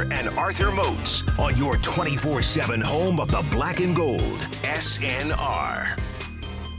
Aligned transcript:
And 0.00 0.28
Arthur 0.30 0.72
Moats 0.72 1.22
on 1.38 1.56
your 1.56 1.76
24 1.76 2.42
7 2.42 2.80
home 2.80 3.20
of 3.20 3.30
the 3.30 3.44
black 3.50 3.80
and 3.80 3.94
gold, 3.94 4.20
SNR. 4.62 5.98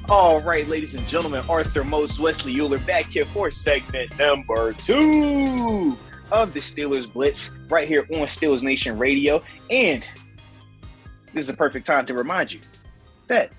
All 0.09 0.41
right, 0.41 0.67
ladies 0.67 0.95
and 0.95 1.07
gentlemen, 1.07 1.45
Arthur 1.47 1.83
Moats, 1.83 2.19
Wesley 2.19 2.55
Uhler 2.55 2.83
back 2.85 3.05
here 3.05 3.25
for 3.25 3.49
segment 3.51 4.17
number 4.17 4.73
two 4.73 5.95
of 6.31 6.53
the 6.53 6.59
Steelers 6.59 7.11
Blitz 7.11 7.51
right 7.69 7.87
here 7.87 8.01
on 8.11 8.25
Steelers 8.25 8.63
Nation 8.63 8.97
Radio. 8.97 9.41
And 9.69 10.05
this 11.33 11.45
is 11.45 11.49
a 11.49 11.53
perfect 11.53 11.85
time 11.85 12.05
to 12.07 12.13
remind 12.15 12.51
you 12.51 12.59
that 13.27 13.51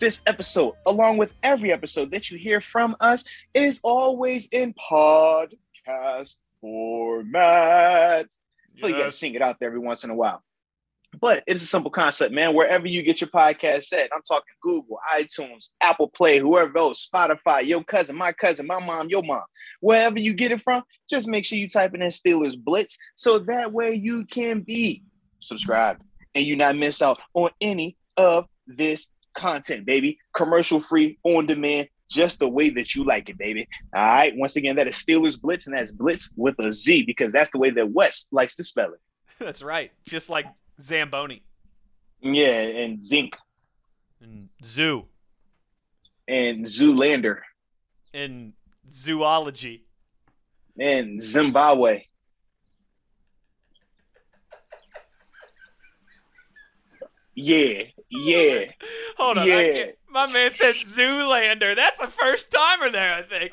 this 0.00 0.22
episode, 0.26 0.74
along 0.86 1.18
with 1.18 1.32
every 1.42 1.70
episode 1.70 2.10
that 2.10 2.30
you 2.30 2.38
hear 2.38 2.60
from 2.60 2.96
us, 3.00 3.24
is 3.54 3.78
always 3.84 4.48
in 4.48 4.74
podcast 4.74 6.36
format. 6.60 8.26
So 8.78 8.86
you 8.86 8.94
got 8.94 9.04
to 9.04 9.12
sing 9.12 9.34
it 9.34 9.42
out 9.42 9.58
there 9.60 9.68
every 9.68 9.78
once 9.78 10.04
in 10.04 10.10
a 10.10 10.14
while. 10.14 10.42
But 11.20 11.44
it's 11.46 11.62
a 11.62 11.66
simple 11.66 11.90
concept, 11.90 12.32
man. 12.32 12.54
Wherever 12.54 12.88
you 12.88 13.02
get 13.02 13.20
your 13.20 13.28
podcast 13.28 13.92
at, 13.92 14.10
I'm 14.14 14.22
talking 14.22 14.54
Google, 14.62 14.98
iTunes, 15.14 15.70
Apple 15.82 16.08
Play, 16.08 16.38
whoever 16.38 16.78
else, 16.78 17.06
Spotify, 17.06 17.66
your 17.66 17.84
cousin, 17.84 18.16
my 18.16 18.32
cousin, 18.32 18.66
my 18.66 18.80
mom, 18.80 19.10
your 19.10 19.22
mom, 19.22 19.42
wherever 19.80 20.18
you 20.18 20.32
get 20.32 20.52
it 20.52 20.62
from, 20.62 20.82
just 21.10 21.28
make 21.28 21.44
sure 21.44 21.58
you 21.58 21.68
type 21.68 21.94
it 21.94 22.00
in 22.00 22.08
Steelers 22.08 22.56
Blitz 22.58 22.96
so 23.14 23.38
that 23.40 23.72
way 23.72 23.92
you 23.92 24.24
can 24.24 24.60
be 24.60 25.02
subscribed 25.40 26.02
and 26.34 26.46
you 26.46 26.56
not 26.56 26.76
miss 26.76 27.02
out 27.02 27.20
on 27.34 27.50
any 27.60 27.96
of 28.16 28.46
this 28.66 29.08
content, 29.34 29.84
baby. 29.84 30.18
Commercial 30.34 30.80
free, 30.80 31.18
on 31.24 31.44
demand, 31.44 31.88
just 32.12 32.38
the 32.38 32.48
way 32.48 32.70
that 32.70 32.94
you 32.94 33.04
like 33.04 33.28
it, 33.28 33.38
baby. 33.38 33.68
All 33.94 34.02
right. 34.02 34.34
Once 34.36 34.56
again, 34.56 34.76
that 34.76 34.86
is 34.88 34.96
Steelers 34.96 35.40
Blitz, 35.40 35.66
and 35.66 35.76
that's 35.76 35.92
Blitz 35.92 36.32
with 36.36 36.58
a 36.58 36.72
Z 36.72 37.04
because 37.04 37.32
that's 37.32 37.50
the 37.50 37.58
way 37.58 37.70
that 37.70 37.90
West 37.90 38.28
likes 38.32 38.54
to 38.56 38.64
spell 38.64 38.92
it. 38.92 39.00
That's 39.38 39.62
right. 39.62 39.90
Just 40.06 40.30
like 40.30 40.46
Zamboni 40.80 41.42
Yeah, 42.20 42.60
and 42.60 43.04
Zinc 43.04 43.36
and 44.20 44.48
zoo 44.64 45.06
and 46.28 46.64
Zoolander 46.64 47.40
and 48.14 48.52
zoology. 48.88 49.84
and 50.78 51.20
Zimbabwe. 51.20 52.04
Yeah, 57.34 57.84
yeah. 58.12 58.64
Hold 59.18 59.38
on. 59.38 59.46
Yeah. 59.46 59.86
my 60.08 60.30
man 60.32 60.50
said 60.52 60.74
Zoolander. 60.74 61.74
That's 61.76 62.00
a 62.00 62.08
first 62.08 62.50
timer 62.50 62.90
there, 62.90 63.14
I 63.14 63.22
think. 63.22 63.52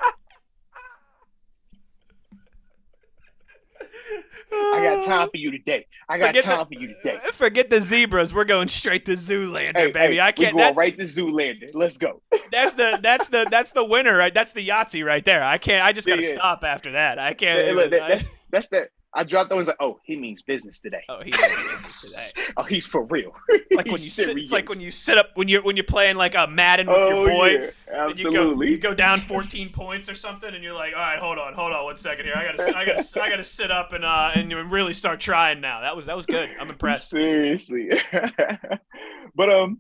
I 4.52 4.80
got 4.84 5.06
time 5.08 5.30
for 5.30 5.38
you 5.38 5.52
today. 5.52 5.86
I 6.08 6.18
got 6.18 6.28
Forget 6.28 6.44
the- 6.46 6.52
time 6.52 6.66
for 6.66 6.74
you 6.74 6.88
today. 6.88 7.18
Forget 7.34 7.70
the 7.70 7.80
zebras. 7.82 8.34
We're 8.34 8.46
going 8.46 8.68
straight 8.68 9.06
to 9.06 9.12
Zoolander, 9.14 9.76
Hey, 9.78 9.92
baby. 9.92 10.16
hey, 10.16 10.20
I 10.22 10.32
can't. 10.32 10.56
We 10.56 10.62
going 10.62 10.76
right 10.76 10.98
to 10.98 11.06
Zoolander. 11.06 11.70
Let's 11.74 11.98
go. 11.98 12.22
that's 12.52 12.74
the 12.74 13.00
that's 13.02 13.28
the 13.30 13.48
that's 13.52 13.72
the 13.72 13.84
winner, 13.84 14.18
right? 14.18 14.34
That's 14.34 14.52
the 14.54 14.68
Yahtzee 14.68 15.06
right 15.06 15.24
there. 15.24 15.44
I 15.44 15.58
can't. 15.60 15.86
I 15.86 15.92
just 15.92 16.08
gotta 16.08 16.22
Yeah, 16.24 16.30
yeah. 16.30 16.36
stop 16.36 16.64
after 16.64 16.92
that. 16.94 17.20
I 17.20 17.34
can't. 17.34 17.60
Hey, 17.60 17.74
look, 17.74 17.88
even- 17.88 18.00
that- 18.00 18.08
that's 18.10 18.30
that's 18.52 18.68
that. 18.70 18.90
I 19.14 19.24
dropped 19.24 19.50
that 19.50 19.56
one. 19.56 19.66
Like, 19.66 19.76
oh, 19.80 20.00
he 20.04 20.16
means 20.16 20.44
business 20.44 20.80
today. 20.80 21.02
oh, 21.10 21.22
he 21.24 21.32
knows 21.32 21.42
business 21.72 22.34
today. 22.34 22.54
oh, 22.58 22.64
he's 22.64 22.86
for 22.86 23.06
real. 23.06 23.32
It's 23.50 23.76
like 23.76 23.86
when 23.88 23.94
you 23.94 23.98
sit, 23.98 24.38
it's 24.38 24.52
like 24.52 24.70
when 24.70 24.80
you 24.80 24.92
sit 24.92 25.18
up 25.18 25.32
when 25.34 25.48
you're 25.48 25.64
when 25.64 25.76
you're 25.76 25.84
playing 25.84 26.16
like 26.16 26.36
a 26.36 26.46
Madden 26.46 26.86
with 26.88 26.96
Oh 26.96 27.10
your 27.26 27.30
boy. 27.30 27.72
yeah, 27.88 28.08
And 28.08 28.20
you 28.20 28.32
go, 28.32 28.62
you 28.62 28.78
go 28.78 28.94
down 28.94 29.18
14 29.20 29.70
points 29.70 30.10
or 30.10 30.16
something, 30.16 30.54
and 30.54 30.64
you're 30.64 30.74
like, 30.76 30.94
all 30.94 31.00
right, 31.00 31.18
hold 31.20 31.40
on, 31.40 31.54
hold 31.54 31.72
on, 31.74 31.86
one 31.86 31.98
second 31.98 32.26
here. 32.26 32.36
I 32.36 32.44
gotta, 32.56 32.78
I 32.78 32.86
gotta, 32.86 33.22
I 33.24 33.30
gotta 33.30 33.44
sit 33.44 33.72
up 33.72 33.94
and 33.94 34.06
uh 34.06 34.32
and 34.36 34.52
really 34.72 34.94
start 34.94 35.20
trying 35.20 35.60
now. 35.60 35.82
That 35.82 35.96
was 35.96 36.06
that 36.06 36.16
was 36.16 36.28
good. 36.28 36.50
I'm 36.60 36.70
impressed. 36.70 37.10
Seriously. 37.10 37.90
but 39.36 39.50
um, 39.50 39.80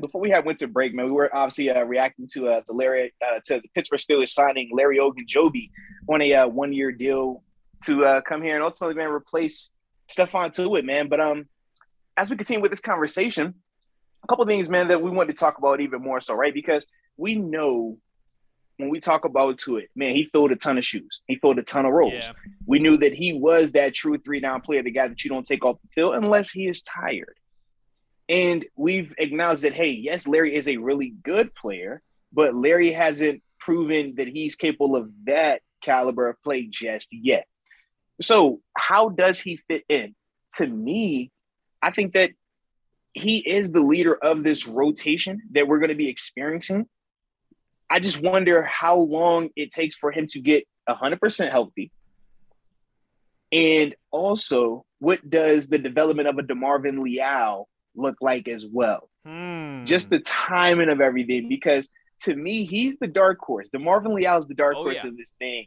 before 0.00 0.20
we 0.20 0.30
had 0.30 0.44
went 0.44 0.58
to 0.60 0.68
break, 0.68 0.94
man, 0.94 1.06
we 1.06 1.12
were 1.12 1.34
obviously 1.34 1.70
uh, 1.70 1.82
reacting 1.82 2.28
to 2.34 2.48
uh, 2.48 2.60
the 2.66 2.72
Larry 2.72 3.12
uh, 3.24 3.40
to 3.46 3.60
the 3.60 3.68
Pittsburgh 3.74 4.00
Steelers 4.00 4.28
signing 4.30 4.70
Larry 4.72 4.98
Ogunjobi 4.98 5.70
on 6.08 6.22
a 6.22 6.34
uh, 6.34 6.48
one 6.48 6.72
year 6.72 6.92
deal 6.92 7.42
to 7.84 8.04
uh, 8.04 8.20
come 8.22 8.42
here 8.42 8.54
and 8.54 8.64
ultimately 8.64 8.96
man 8.96 9.10
replace 9.10 9.70
Stephon 10.10 10.52
Tuitt, 10.54 10.84
man. 10.84 11.08
But 11.08 11.20
um, 11.20 11.48
as 12.16 12.30
we 12.30 12.36
continue 12.36 12.62
with 12.62 12.70
this 12.70 12.80
conversation, 12.80 13.54
a 14.22 14.26
couple 14.26 14.44
things, 14.46 14.68
man, 14.68 14.88
that 14.88 15.02
we 15.02 15.10
wanted 15.10 15.34
to 15.34 15.38
talk 15.38 15.58
about 15.58 15.80
even 15.80 16.02
more 16.02 16.20
so, 16.20 16.34
right? 16.34 16.52
Because 16.52 16.86
we 17.16 17.36
know 17.36 17.98
when 18.78 18.90
we 18.90 19.00
talk 19.00 19.24
about 19.24 19.58
Tuitt, 19.58 19.88
man, 19.94 20.14
he 20.14 20.24
filled 20.24 20.52
a 20.52 20.56
ton 20.56 20.78
of 20.78 20.84
shoes. 20.84 21.22
He 21.26 21.36
filled 21.36 21.58
a 21.58 21.62
ton 21.62 21.84
of 21.84 21.92
roles. 21.92 22.12
Yeah. 22.14 22.32
We 22.66 22.78
knew 22.78 22.96
that 22.98 23.12
he 23.12 23.32
was 23.32 23.72
that 23.72 23.94
true 23.94 24.18
three 24.18 24.40
down 24.40 24.60
player, 24.60 24.82
the 24.82 24.90
guy 24.90 25.08
that 25.08 25.22
you 25.24 25.30
don't 25.30 25.46
take 25.46 25.64
off 25.64 25.78
the 25.82 25.88
field 25.94 26.14
unless 26.14 26.50
he 26.50 26.68
is 26.68 26.82
tired. 26.82 27.36
And 28.28 28.64
we've 28.76 29.14
acknowledged 29.18 29.62
that, 29.62 29.74
hey, 29.74 29.90
yes, 29.90 30.28
Larry 30.28 30.54
is 30.54 30.68
a 30.68 30.76
really 30.76 31.14
good 31.22 31.54
player, 31.54 32.02
but 32.32 32.54
Larry 32.54 32.92
hasn't 32.92 33.42
proven 33.58 34.14
that 34.16 34.28
he's 34.28 34.54
capable 34.54 34.96
of 34.96 35.10
that 35.24 35.62
caliber 35.82 36.28
of 36.28 36.42
play 36.42 36.68
just 36.70 37.08
yet. 37.10 37.46
So, 38.20 38.60
how 38.76 39.08
does 39.10 39.40
he 39.40 39.56
fit 39.68 39.84
in? 39.88 40.14
To 40.56 40.66
me, 40.66 41.30
I 41.82 41.90
think 41.90 42.14
that 42.14 42.32
he 43.12 43.38
is 43.38 43.70
the 43.70 43.80
leader 43.82 44.14
of 44.14 44.42
this 44.44 44.66
rotation 44.66 45.42
that 45.52 45.66
we're 45.68 45.78
going 45.78 45.90
to 45.90 45.94
be 45.94 46.08
experiencing. 46.08 46.86
I 47.90 48.00
just 48.00 48.20
wonder 48.20 48.62
how 48.62 48.96
long 48.96 49.50
it 49.56 49.70
takes 49.70 49.94
for 49.94 50.10
him 50.12 50.26
to 50.28 50.40
get 50.40 50.64
100% 50.88 51.50
healthy. 51.50 51.90
And 53.50 53.94
also, 54.10 54.84
what 54.98 55.28
does 55.28 55.68
the 55.68 55.78
development 55.78 56.28
of 56.28 56.38
a 56.38 56.42
DeMarvin 56.42 57.02
Leal 57.02 57.68
look 57.94 58.16
like 58.20 58.46
as 58.48 58.66
well? 58.66 59.08
Hmm. 59.24 59.84
Just 59.84 60.10
the 60.10 60.18
timing 60.20 60.90
of 60.90 61.00
everything, 61.00 61.48
because 61.48 61.88
to 62.22 62.34
me, 62.36 62.64
he's 62.64 62.98
the 62.98 63.06
dark 63.06 63.38
horse. 63.40 63.68
DeMarvin 63.70 64.12
Leal 64.14 64.38
is 64.38 64.46
the 64.46 64.54
dark 64.54 64.74
Oh, 64.76 64.82
horse 64.82 65.02
yeah. 65.02 65.10
of 65.10 65.16
this 65.16 65.32
thing. 65.38 65.66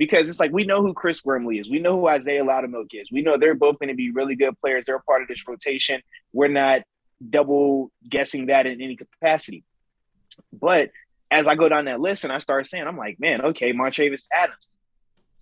Because 0.00 0.30
it's 0.30 0.40
like 0.40 0.50
we 0.50 0.64
know 0.64 0.80
who 0.80 0.94
Chris 0.94 1.22
Wormley 1.22 1.58
is. 1.58 1.68
We 1.68 1.78
know 1.78 2.00
who 2.00 2.08
Isaiah 2.08 2.42
Loudermilk 2.42 2.88
is. 2.92 3.12
We 3.12 3.20
know 3.20 3.36
they're 3.36 3.54
both 3.54 3.78
going 3.78 3.90
to 3.90 3.94
be 3.94 4.10
really 4.10 4.34
good 4.34 4.58
players. 4.58 4.84
They're 4.86 4.96
a 4.96 5.02
part 5.02 5.20
of 5.20 5.28
this 5.28 5.46
rotation. 5.46 6.00
We're 6.32 6.48
not 6.48 6.80
double 7.28 7.92
guessing 8.08 8.46
that 8.46 8.66
in 8.66 8.80
any 8.80 8.96
capacity. 8.96 9.62
But 10.54 10.90
as 11.30 11.46
I 11.46 11.54
go 11.54 11.68
down 11.68 11.84
that 11.84 12.00
list 12.00 12.24
and 12.24 12.32
I 12.32 12.38
start 12.38 12.66
saying, 12.66 12.86
I'm 12.86 12.96
like, 12.96 13.20
man, 13.20 13.42
okay, 13.42 13.74
Montravius 13.74 14.24
Adams. 14.32 14.70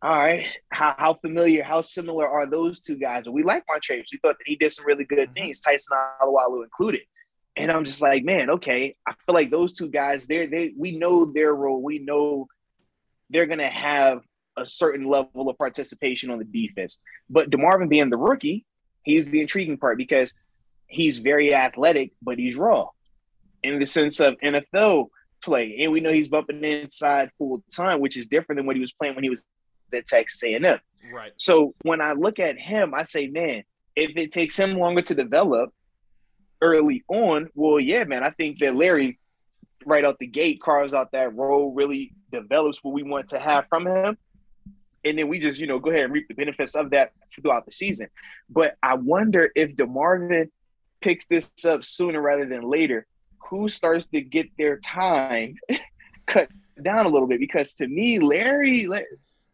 all 0.02 0.10
right, 0.10 0.48
how, 0.70 0.96
how 0.98 1.14
familiar, 1.14 1.62
how 1.62 1.80
similar 1.80 2.28
are 2.28 2.44
those 2.44 2.80
two 2.80 2.96
guys? 2.96 3.26
we 3.30 3.44
like 3.44 3.62
Montravius. 3.66 4.08
We 4.12 4.18
thought 4.18 4.38
that 4.38 4.46
he 4.46 4.56
did 4.56 4.72
some 4.72 4.86
really 4.86 5.04
good 5.04 5.20
mm-hmm. 5.20 5.34
things, 5.34 5.60
Tyson 5.60 5.96
Alualu 6.20 6.64
included. 6.64 7.02
And 7.56 7.70
I'm 7.70 7.84
just 7.84 8.02
like, 8.02 8.24
man, 8.24 8.50
okay. 8.50 8.96
I 9.06 9.12
feel 9.24 9.34
like 9.34 9.52
those 9.52 9.72
two 9.72 9.88
guys, 9.88 10.26
they're 10.26 10.48
they 10.48 10.72
we 10.76 10.98
know 10.98 11.26
their 11.26 11.54
role. 11.54 11.80
We 11.80 12.00
know 12.00 12.48
they're 13.30 13.46
gonna 13.46 13.68
have 13.68 14.22
a 14.60 14.66
certain 14.66 15.06
level 15.08 15.48
of 15.48 15.58
participation 15.58 16.30
on 16.30 16.38
the 16.38 16.44
defense. 16.44 16.98
But 17.30 17.50
DeMarvin 17.50 17.88
being 17.88 18.10
the 18.10 18.16
rookie, 18.16 18.64
he's 19.02 19.26
the 19.26 19.40
intriguing 19.40 19.78
part 19.78 19.98
because 19.98 20.34
he's 20.86 21.18
very 21.18 21.54
athletic, 21.54 22.12
but 22.22 22.38
he's 22.38 22.56
raw 22.56 22.88
in 23.62 23.78
the 23.78 23.86
sense 23.86 24.20
of 24.20 24.36
NFL 24.42 25.08
play. 25.42 25.78
And 25.82 25.92
we 25.92 26.00
know 26.00 26.12
he's 26.12 26.28
bumping 26.28 26.62
inside 26.64 27.30
full 27.36 27.62
time, 27.74 28.00
which 28.00 28.16
is 28.16 28.26
different 28.26 28.58
than 28.58 28.66
what 28.66 28.76
he 28.76 28.80
was 28.80 28.92
playing 28.92 29.14
when 29.14 29.24
he 29.24 29.30
was 29.30 29.44
at 29.92 30.06
Texas 30.06 30.42
A&M. 30.42 30.78
Right. 31.12 31.32
So 31.36 31.74
when 31.82 32.00
I 32.00 32.12
look 32.12 32.38
at 32.38 32.58
him, 32.58 32.94
I 32.94 33.02
say, 33.04 33.28
man, 33.28 33.62
if 33.96 34.16
it 34.16 34.32
takes 34.32 34.56
him 34.56 34.74
longer 34.74 35.02
to 35.02 35.14
develop 35.14 35.70
early 36.60 37.04
on, 37.08 37.48
well, 37.54 37.80
yeah, 37.80 38.04
man, 38.04 38.22
I 38.22 38.30
think 38.30 38.58
that 38.60 38.76
Larry 38.76 39.18
right 39.86 40.04
out 40.04 40.18
the 40.18 40.26
gate 40.26 40.60
carves 40.60 40.94
out 40.94 41.12
that 41.12 41.34
role, 41.34 41.72
really 41.72 42.12
develops 42.30 42.82
what 42.82 42.94
we 42.94 43.02
want 43.02 43.28
to 43.28 43.38
have 43.38 43.66
from 43.68 43.86
him. 43.86 44.18
And 45.04 45.18
then 45.18 45.28
we 45.28 45.38
just, 45.38 45.58
you 45.58 45.66
know, 45.66 45.78
go 45.78 45.90
ahead 45.90 46.04
and 46.04 46.12
reap 46.12 46.28
the 46.28 46.34
benefits 46.34 46.74
of 46.74 46.90
that 46.90 47.12
throughout 47.34 47.64
the 47.64 47.72
season. 47.72 48.08
But 48.50 48.76
I 48.82 48.94
wonder 48.94 49.50
if 49.54 49.76
DeMarvin 49.76 50.50
picks 51.00 51.26
this 51.26 51.50
up 51.64 51.84
sooner 51.84 52.20
rather 52.20 52.44
than 52.44 52.62
later, 52.62 53.06
who 53.48 53.68
starts 53.68 54.06
to 54.06 54.20
get 54.20 54.50
their 54.58 54.78
time 54.78 55.56
cut 56.26 56.50
down 56.82 57.06
a 57.06 57.08
little 57.08 57.28
bit? 57.28 57.40
Because 57.40 57.74
to 57.74 57.86
me, 57.86 58.18
Larry, 58.18 58.88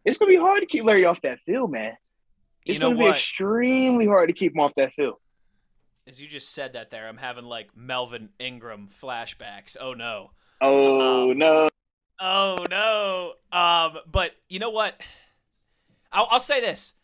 it's 0.04 0.18
gonna 0.18 0.30
be 0.30 0.36
hard 0.36 0.60
to 0.60 0.66
keep 0.66 0.84
Larry 0.84 1.04
off 1.04 1.20
that 1.22 1.40
field, 1.40 1.70
man. 1.70 1.96
It's 2.66 2.78
you 2.78 2.80
know 2.80 2.94
gonna 2.94 3.04
be 3.04 3.10
extremely 3.10 4.06
hard 4.06 4.28
to 4.28 4.32
keep 4.32 4.54
him 4.54 4.60
off 4.60 4.72
that 4.76 4.92
field. 4.94 5.16
As 6.06 6.20
you 6.20 6.28
just 6.28 6.52
said 6.52 6.74
that 6.74 6.90
there, 6.90 7.08
I'm 7.08 7.16
having 7.16 7.44
like 7.44 7.68
Melvin 7.76 8.30
Ingram 8.38 8.88
flashbacks. 9.00 9.76
Oh 9.80 9.94
no. 9.94 10.30
Oh 10.60 11.30
um, 11.30 11.38
no. 11.38 11.68
Oh 12.20 12.64
no. 12.70 13.32
Um, 13.52 13.98
but 14.10 14.32
you 14.48 14.58
know 14.58 14.70
what? 14.70 15.00
I'll, 16.14 16.28
I'll 16.30 16.40
say 16.40 16.60
this. 16.60 16.94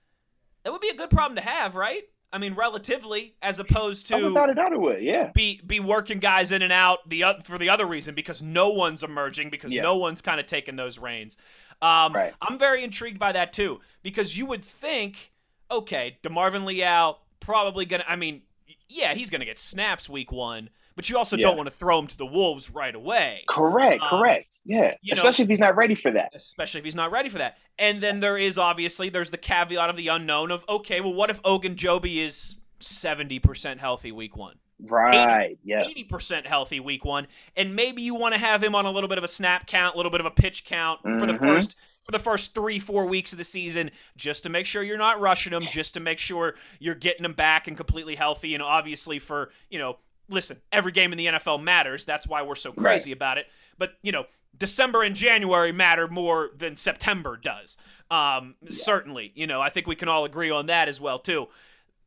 That 0.62 0.72
would 0.72 0.80
be 0.80 0.88
a 0.88 0.94
good 0.94 1.10
problem 1.10 1.36
to 1.36 1.42
have, 1.42 1.74
right? 1.74 2.04
I 2.32 2.38
mean, 2.38 2.54
relatively, 2.54 3.34
as 3.42 3.58
opposed 3.58 4.06
to 4.08 4.14
oh, 4.14 4.28
without 4.28 4.50
a 4.50 4.54
doubt, 4.54 4.72
it 4.72 4.80
would. 4.80 5.02
Yeah, 5.02 5.32
be 5.34 5.60
be 5.66 5.80
working 5.80 6.20
guys 6.20 6.52
in 6.52 6.62
and 6.62 6.72
out 6.72 7.08
the 7.08 7.24
for 7.42 7.58
the 7.58 7.68
other 7.68 7.86
reason 7.86 8.14
because 8.14 8.40
no 8.40 8.70
one's 8.70 9.02
emerging 9.02 9.50
because 9.50 9.74
yeah. 9.74 9.82
no 9.82 9.96
one's 9.96 10.20
kind 10.20 10.38
of 10.38 10.46
taking 10.46 10.76
those 10.76 10.98
reins. 10.98 11.36
Um, 11.82 12.12
right. 12.12 12.32
I'm 12.40 12.58
very 12.58 12.84
intrigued 12.84 13.18
by 13.18 13.32
that 13.32 13.52
too 13.52 13.80
because 14.02 14.36
you 14.36 14.46
would 14.46 14.64
think, 14.64 15.32
okay, 15.70 16.18
Demarvin 16.22 16.64
Leal 16.64 17.18
probably 17.40 17.84
gonna. 17.84 18.04
I 18.06 18.14
mean, 18.14 18.42
yeah, 18.88 19.14
he's 19.14 19.30
gonna 19.30 19.44
get 19.44 19.58
snaps 19.58 20.08
week 20.08 20.30
one, 20.30 20.70
but 21.00 21.08
you 21.08 21.16
also 21.16 21.38
yeah. 21.38 21.44
don't 21.44 21.56
want 21.56 21.66
to 21.66 21.74
throw 21.74 21.98
him 21.98 22.06
to 22.06 22.18
the 22.18 22.26
wolves 22.26 22.68
right 22.68 22.94
away. 22.94 23.42
Correct. 23.48 24.02
Um, 24.02 24.08
correct. 24.10 24.60
Yeah. 24.66 24.92
Especially 25.10 25.44
know, 25.44 25.46
if 25.46 25.48
he's 25.48 25.60
not 25.60 25.74
ready 25.74 25.94
for 25.94 26.10
that. 26.10 26.30
Especially 26.34 26.80
if 26.80 26.84
he's 26.84 26.94
not 26.94 27.10
ready 27.10 27.30
for 27.30 27.38
that. 27.38 27.56
And 27.78 28.02
then 28.02 28.20
there 28.20 28.36
is 28.36 28.58
obviously 28.58 29.08
there's 29.08 29.30
the 29.30 29.38
caveat 29.38 29.88
of 29.88 29.96
the 29.96 30.08
unknown 30.08 30.50
of 30.50 30.62
okay, 30.68 31.00
well, 31.00 31.14
what 31.14 31.30
if 31.30 31.40
Ogunjobi 31.40 32.18
is 32.18 32.56
seventy 32.80 33.38
percent 33.38 33.80
healthy 33.80 34.12
week 34.12 34.36
one? 34.36 34.56
Right. 34.88 35.52
80, 35.52 35.58
yeah. 35.64 35.84
Eighty 35.86 36.04
percent 36.04 36.46
healthy 36.46 36.80
week 36.80 37.02
one, 37.02 37.26
and 37.56 37.74
maybe 37.74 38.02
you 38.02 38.14
want 38.14 38.34
to 38.34 38.38
have 38.38 38.62
him 38.62 38.74
on 38.74 38.84
a 38.84 38.90
little 38.90 39.08
bit 39.08 39.16
of 39.16 39.24
a 39.24 39.28
snap 39.28 39.66
count, 39.66 39.94
a 39.94 39.96
little 39.96 40.12
bit 40.12 40.20
of 40.20 40.26
a 40.26 40.30
pitch 40.30 40.66
count 40.66 41.00
mm-hmm. 41.02 41.18
for 41.18 41.24
the 41.24 41.32
mm-hmm. 41.32 41.44
first 41.44 41.76
for 42.04 42.12
the 42.12 42.18
first 42.18 42.54
three 42.54 42.78
four 42.78 43.06
weeks 43.06 43.32
of 43.32 43.38
the 43.38 43.44
season, 43.44 43.90
just 44.16 44.42
to 44.42 44.50
make 44.50 44.66
sure 44.66 44.82
you're 44.82 44.98
not 44.98 45.18
rushing 45.18 45.52
him, 45.52 45.64
just 45.70 45.94
to 45.94 46.00
make 46.00 46.18
sure 46.18 46.56
you're 46.78 46.94
getting 46.94 47.24
him 47.24 47.32
back 47.32 47.68
and 47.68 47.76
completely 47.76 48.16
healthy, 48.16 48.54
and 48.54 48.62
obviously 48.62 49.18
for 49.18 49.50
you 49.70 49.78
know. 49.78 49.96
Listen, 50.30 50.58
every 50.72 50.92
game 50.92 51.12
in 51.12 51.18
the 51.18 51.26
NFL 51.26 51.62
matters. 51.62 52.04
That's 52.04 52.26
why 52.26 52.42
we're 52.42 52.54
so 52.54 52.72
crazy 52.72 53.10
right. 53.10 53.16
about 53.16 53.38
it. 53.38 53.46
But, 53.78 53.94
you 54.02 54.12
know, 54.12 54.24
December 54.56 55.02
and 55.02 55.14
January 55.14 55.72
matter 55.72 56.08
more 56.08 56.50
than 56.56 56.76
September 56.76 57.36
does. 57.36 57.76
Um, 58.10 58.54
yeah. 58.62 58.70
Certainly, 58.70 59.32
you 59.34 59.46
know, 59.46 59.60
I 59.60 59.70
think 59.70 59.86
we 59.86 59.96
can 59.96 60.08
all 60.08 60.24
agree 60.24 60.50
on 60.50 60.66
that 60.66 60.88
as 60.88 61.00
well 61.00 61.18
too 61.18 61.48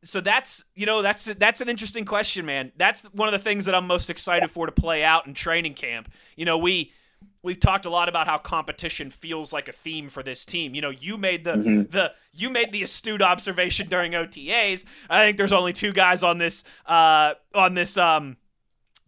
so 0.04 0.20
that's 0.20 0.64
you 0.74 0.86
know 0.86 1.02
that's 1.02 1.24
that's 1.24 1.60
an 1.60 1.68
interesting 1.68 2.04
question, 2.04 2.46
man. 2.46 2.70
That's 2.76 3.02
one 3.12 3.26
of 3.26 3.32
the 3.32 3.38
things 3.38 3.64
that 3.64 3.74
I'm 3.74 3.86
most 3.86 4.10
excited 4.10 4.50
for 4.50 4.66
to 4.66 4.72
play 4.72 5.02
out 5.02 5.26
in 5.26 5.34
training 5.34 5.74
camp. 5.74 6.12
You 6.36 6.44
know, 6.44 6.58
we 6.58 6.92
we've 7.42 7.60
talked 7.60 7.86
a 7.86 7.90
lot 7.90 8.08
about 8.08 8.26
how 8.26 8.38
competition 8.38 9.10
feels 9.10 9.52
like 9.52 9.68
a 9.68 9.72
theme 9.72 10.08
for 10.08 10.22
this 10.22 10.44
team. 10.44 10.74
You 10.74 10.82
know, 10.82 10.90
you 10.90 11.18
made 11.18 11.44
the 11.44 11.54
mm-hmm. 11.54 11.82
the 11.90 12.12
you 12.32 12.50
made 12.50 12.72
the 12.72 12.82
astute 12.82 13.22
observation 13.22 13.88
during 13.88 14.12
OTAs. 14.12 14.84
I 15.08 15.24
think 15.24 15.36
there's 15.36 15.52
only 15.52 15.72
two 15.72 15.92
guys 15.92 16.22
on 16.22 16.38
this 16.38 16.64
uh 16.86 17.34
on 17.54 17.74
this 17.74 17.96
um 17.96 18.36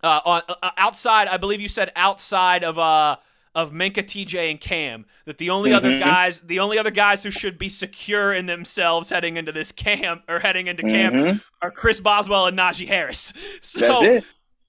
uh 0.03 0.21
on 0.25 0.43
uh, 0.49 0.71
outside. 0.77 1.29
I 1.29 1.37
believe 1.37 1.61
you 1.61 1.69
said 1.69 1.93
outside 1.97 2.65
of 2.65 2.79
uh 2.79 3.17
of 3.57 3.73
Minkah, 3.73 4.05
TJ, 4.05 4.51
and 4.51 4.61
Cam. 4.61 5.07
That 5.25 5.39
the 5.39 5.51
only 5.51 5.71
mm-hmm. 5.71 5.79
other 5.79 5.99
guys, 5.99 6.43
the 6.43 6.61
only 6.61 6.79
other 6.79 6.91
guys 6.91 7.23
who 7.23 7.31
should 7.31 7.59
be 7.59 7.71
secure 7.71 8.35
in 8.35 8.45
themselves 8.45 9.09
heading 9.09 9.39
into 9.39 9.51
this 9.51 9.73
camp 9.73 10.23
or 10.29 10.39
heading 10.39 10.67
into 10.67 10.83
mm-hmm. 10.83 11.19
camp 11.19 11.43
are 11.63 11.71
Chris 11.71 11.99
Boswell 11.99 12.47
and 12.47 12.57
Najee 12.57 12.87
Harris. 12.87 13.33
So, 13.63 13.81
That's 13.81 14.03
it. 14.03 14.25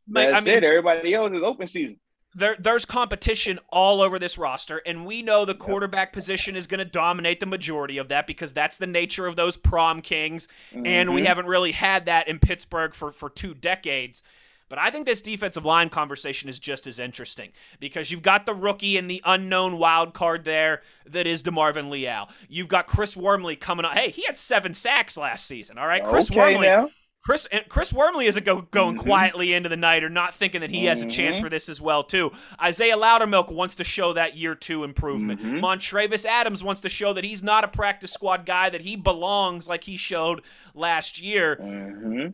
That's 0.08 0.42
I 0.42 0.46
mean, 0.46 0.58
it. 0.58 0.64
Everybody 0.64 1.14
else 1.14 1.34
is 1.34 1.44
open 1.44 1.68
season. 1.68 2.00
There, 2.38 2.56
there's 2.60 2.86
competition 2.86 3.58
all 3.70 4.00
over 4.00 4.20
this 4.20 4.38
roster, 4.38 4.80
and 4.86 5.08
we 5.08 5.24
know 5.24 5.44
the 5.44 5.56
quarterback 5.56 6.14
position 6.14 6.56
is 6.56 6.68
going 6.68 6.78
to 6.78 6.86
dominate 6.86 7.40
the 7.40 7.48
majority 7.48 7.98
of 7.98 8.10
that 8.10 8.28
because 8.28 8.54
that's 8.54 8.78
the 8.78 8.86
nature 8.86 9.26
of 9.26 9.36
those 9.36 9.58
prom 9.58 10.02
kings, 10.02 10.48
mm-hmm. 10.72 10.86
and 10.86 11.14
we 11.16 11.22
mm-hmm. 11.22 11.28
haven't 11.28 11.48
really 11.48 11.72
had 11.72 12.06
that 12.06 12.28
in 12.28 12.38
Pittsburgh 12.38 12.94
for, 12.94 13.12
for 13.12 13.32
two 13.32 13.56
decades. 13.56 14.22
But 14.70 14.78
I 14.78 14.92
think 14.92 15.08
this 15.08 15.22
defensive 15.22 15.66
line 15.66 15.90
conversation 15.90 16.48
is 16.48 16.60
just 16.60 16.86
as 16.86 17.00
interesting 17.00 17.54
because 17.80 18.12
you've 18.12 18.22
got 18.22 18.46
the 18.46 18.54
rookie 18.54 18.98
and 18.98 19.10
the 19.10 19.22
unknown 19.26 19.80
wild 19.80 20.14
card 20.14 20.44
there 20.44 20.82
that 21.08 21.26
is 21.26 21.42
DeMarvin 21.42 21.90
Leal. 21.90 22.30
You've 22.50 22.68
got 22.68 22.86
Chris 22.86 23.18
Wormley 23.18 23.56
coming 23.56 23.84
up. 23.84 23.94
Hey, 23.94 24.12
he 24.12 24.26
had 24.26 24.38
seven 24.38 24.76
sacks 24.76 25.18
last 25.18 25.48
season. 25.48 25.80
All 25.80 25.88
right, 25.88 26.04
Chris 26.04 26.30
okay, 26.30 26.38
Wormley. 26.38 26.68
Now. 26.68 26.92
Chris 27.28 27.46
Chris 27.68 27.92
Wormley 27.92 28.28
isn't 28.28 28.46
go, 28.46 28.62
going 28.62 28.96
mm-hmm. 28.96 29.04
quietly 29.06 29.54
into 29.54 29.68
the 29.68 29.76
night 29.76 30.02
or 30.02 30.08
not 30.08 30.34
thinking 30.34 30.62
that 30.62 30.70
he 30.70 30.78
mm-hmm. 30.78 30.88
has 30.88 31.02
a 31.02 31.08
chance 31.08 31.36
mm-hmm. 31.36 31.44
for 31.44 31.50
this 31.50 31.68
as 31.68 31.82
well 31.82 32.02
too. 32.02 32.32
Isaiah 32.62 32.96
Loudermilk 32.96 33.52
wants 33.52 33.76
to 33.76 33.84
show 33.84 34.14
that 34.14 34.38
year 34.38 34.56
two 34.56 34.86
improvement. 34.86 35.42
mm 35.42 35.58
Montravius 35.58 36.24
Adams 36.24 36.64
wants 36.64 36.80
to 36.82 36.90
show 36.90 37.12
that 37.12 37.26
he's 37.26 37.44
not 37.44 37.66
a 37.66 37.68
practice 37.68 38.14
squad 38.14 38.46
guy 38.46 38.70
that 38.70 38.80
he 38.80 38.96
belongs 38.96 39.68
like 39.68 39.84
he 39.84 39.98
showed 39.98 40.42
last 40.74 41.20
year. 41.22 41.58
Mm-hmm. 41.58 42.28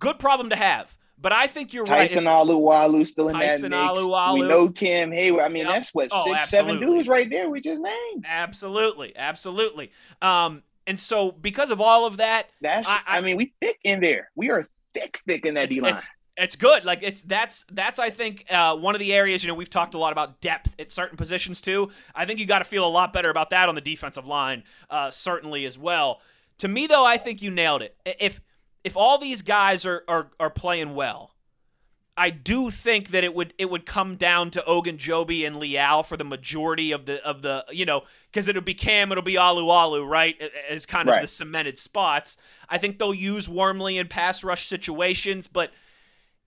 Good 0.00 0.18
problem 0.18 0.50
to 0.50 0.56
have. 0.56 0.98
But 1.18 1.32
I 1.32 1.46
think 1.46 1.72
you're 1.72 1.86
Tyson 1.86 2.24
right. 2.24 2.32
Tyson 2.32 2.48
Alualu 2.48 3.06
still 3.06 3.28
in 3.28 3.34
Tyson 3.36 3.70
that 3.70 3.86
mix. 3.86 4.00
Alualu. 4.00 4.34
We 4.40 4.48
know 4.48 4.68
Cam 4.70 5.12
Heyward. 5.12 5.44
I 5.44 5.48
mean, 5.50 5.66
yep. 5.66 5.74
that's 5.74 5.94
what 5.94 6.08
oh, 6.10 6.24
six, 6.24 6.36
absolutely. 6.36 6.78
seven 6.80 6.88
dudes 6.88 7.08
right 7.08 7.30
there 7.30 7.48
we 7.48 7.60
just 7.60 7.80
named. 7.80 8.24
Absolutely, 8.26 9.14
absolutely. 9.14 9.92
Um, 10.20 10.64
and 10.86 10.98
so 10.98 11.32
because 11.32 11.70
of 11.70 11.80
all 11.80 12.06
of 12.06 12.18
that, 12.18 12.48
that's 12.60 12.88
I, 12.88 13.00
I, 13.06 13.18
I 13.18 13.20
mean, 13.20 13.36
we 13.36 13.52
thick 13.60 13.78
in 13.84 14.00
there. 14.00 14.30
We 14.34 14.50
are 14.50 14.64
thick, 14.94 15.20
thick 15.26 15.44
in 15.44 15.54
that 15.54 15.70
D 15.70 15.80
line. 15.80 15.94
It's, 15.94 16.08
it's 16.36 16.56
good. 16.56 16.84
Like 16.84 17.02
it's 17.02 17.22
that's 17.22 17.64
that's 17.72 17.98
I 17.98 18.10
think 18.10 18.46
uh, 18.50 18.76
one 18.76 18.94
of 18.94 19.00
the 19.00 19.12
areas 19.12 19.44
you 19.44 19.48
know 19.48 19.54
we've 19.54 19.70
talked 19.70 19.94
a 19.94 19.98
lot 19.98 20.12
about 20.12 20.40
depth 20.40 20.74
at 20.78 20.90
certain 20.90 21.16
positions 21.16 21.60
too. 21.60 21.90
I 22.14 22.24
think 22.24 22.38
you 22.38 22.46
got 22.46 22.60
to 22.60 22.64
feel 22.64 22.86
a 22.86 22.88
lot 22.88 23.12
better 23.12 23.30
about 23.30 23.50
that 23.50 23.68
on 23.68 23.74
the 23.74 23.80
defensive 23.80 24.26
line, 24.26 24.64
uh, 24.90 25.10
certainly 25.10 25.66
as 25.66 25.76
well. 25.76 26.20
To 26.58 26.68
me 26.68 26.86
though, 26.86 27.04
I 27.04 27.18
think 27.18 27.42
you 27.42 27.50
nailed 27.50 27.82
it. 27.82 27.96
If 28.04 28.40
if 28.84 28.96
all 28.96 29.18
these 29.18 29.42
guys 29.42 29.84
are, 29.86 30.02
are, 30.08 30.30
are 30.40 30.50
playing 30.50 30.94
well, 30.94 31.31
I 32.16 32.28
do 32.28 32.70
think 32.70 33.08
that 33.08 33.24
it 33.24 33.34
would 33.34 33.54
it 33.58 33.70
would 33.70 33.86
come 33.86 34.16
down 34.16 34.50
to 34.50 34.64
Ogunjobi 34.68 35.46
and 35.46 35.56
Leal 35.56 36.02
for 36.02 36.16
the 36.16 36.24
majority 36.24 36.92
of 36.92 37.06
the 37.06 37.24
of 37.24 37.40
the 37.40 37.64
you 37.70 37.86
know 37.86 38.02
because 38.30 38.48
it'll 38.48 38.60
be 38.60 38.74
Cam 38.74 39.10
it'll 39.10 39.22
be 39.22 39.34
Alualu 39.34 40.06
right 40.06 40.36
as 40.68 40.84
kind 40.84 41.08
of 41.08 41.14
right. 41.14 41.22
the 41.22 41.28
cemented 41.28 41.78
spots. 41.78 42.36
I 42.68 42.76
think 42.76 42.98
they'll 42.98 43.14
use 43.14 43.48
Wormley 43.48 43.96
in 43.96 44.08
pass 44.08 44.44
rush 44.44 44.66
situations, 44.66 45.48
but 45.48 45.70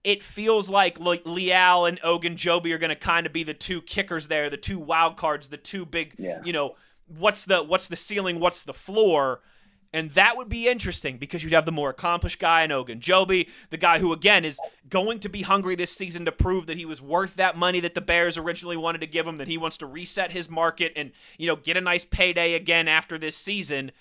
it 0.04 0.22
feels 0.22 0.70
like 0.70 1.00
Le- 1.00 1.18
Leal 1.26 1.86
and 1.88 2.00
Ogunjobi 2.02 2.72
are 2.72 2.78
going 2.78 2.90
to 2.90 2.96
kind 2.96 3.26
of 3.26 3.34
be 3.34 3.44
the 3.44 3.56
two 3.56 3.82
kickers 3.82 4.28
there, 4.28 4.52
the 4.52 4.58
two 4.58 4.78
wild 4.78 5.18
cards, 5.18 5.48
the 5.48 5.58
two 5.58 5.84
big 5.84 6.14
yeah. 6.20 6.42
you 6.46 6.54
know 6.54 6.76
what's 7.08 7.46
the 7.46 7.64
what's 7.64 7.88
the 7.88 7.96
ceiling, 7.96 8.40
what's 8.40 8.64
the 8.64 8.74
floor. 8.74 9.42
And 9.96 10.12
that 10.12 10.36
would 10.36 10.50
be 10.50 10.68
interesting 10.68 11.18
because 11.18 11.42
you'd 11.42 11.54
have 11.54 11.66
the 11.66 11.72
more 11.72 11.90
accomplished 11.90 12.38
guy 12.38 12.64
in 12.64 12.70
Ogunjobi, 12.70 13.48
the 13.70 13.78
guy 13.78 13.98
who, 13.98 14.12
again, 14.12 14.44
is 14.44 14.60
going 14.90 15.20
to 15.20 15.30
be 15.30 15.42
hungry 15.42 15.76
this 15.76 15.90
season 15.90 16.26
to 16.26 16.34
prove 16.34 16.66
that 16.66 16.76
he 16.76 16.86
was 16.86 17.02
worth 17.02 17.38
that 17.38 17.56
money 17.56 17.80
that 17.80 17.96
the 17.96 18.02
Bears 18.02 18.38
originally 18.38 18.76
wanted 18.76 19.00
to 19.00 19.08
give 19.08 19.26
him, 19.26 19.38
that 19.38 19.48
he 19.48 19.58
wants 19.58 19.78
to 19.78 19.86
reset 19.86 20.32
his 20.32 20.50
market 20.50 20.92
and, 20.98 21.14
you 21.38 21.48
know, 21.48 21.56
get 21.56 21.78
a 21.78 21.82
nice 21.82 22.04
payday 22.04 22.56
again 22.56 22.90
after 22.90 23.18
this 23.18 23.38
season. 23.38 23.94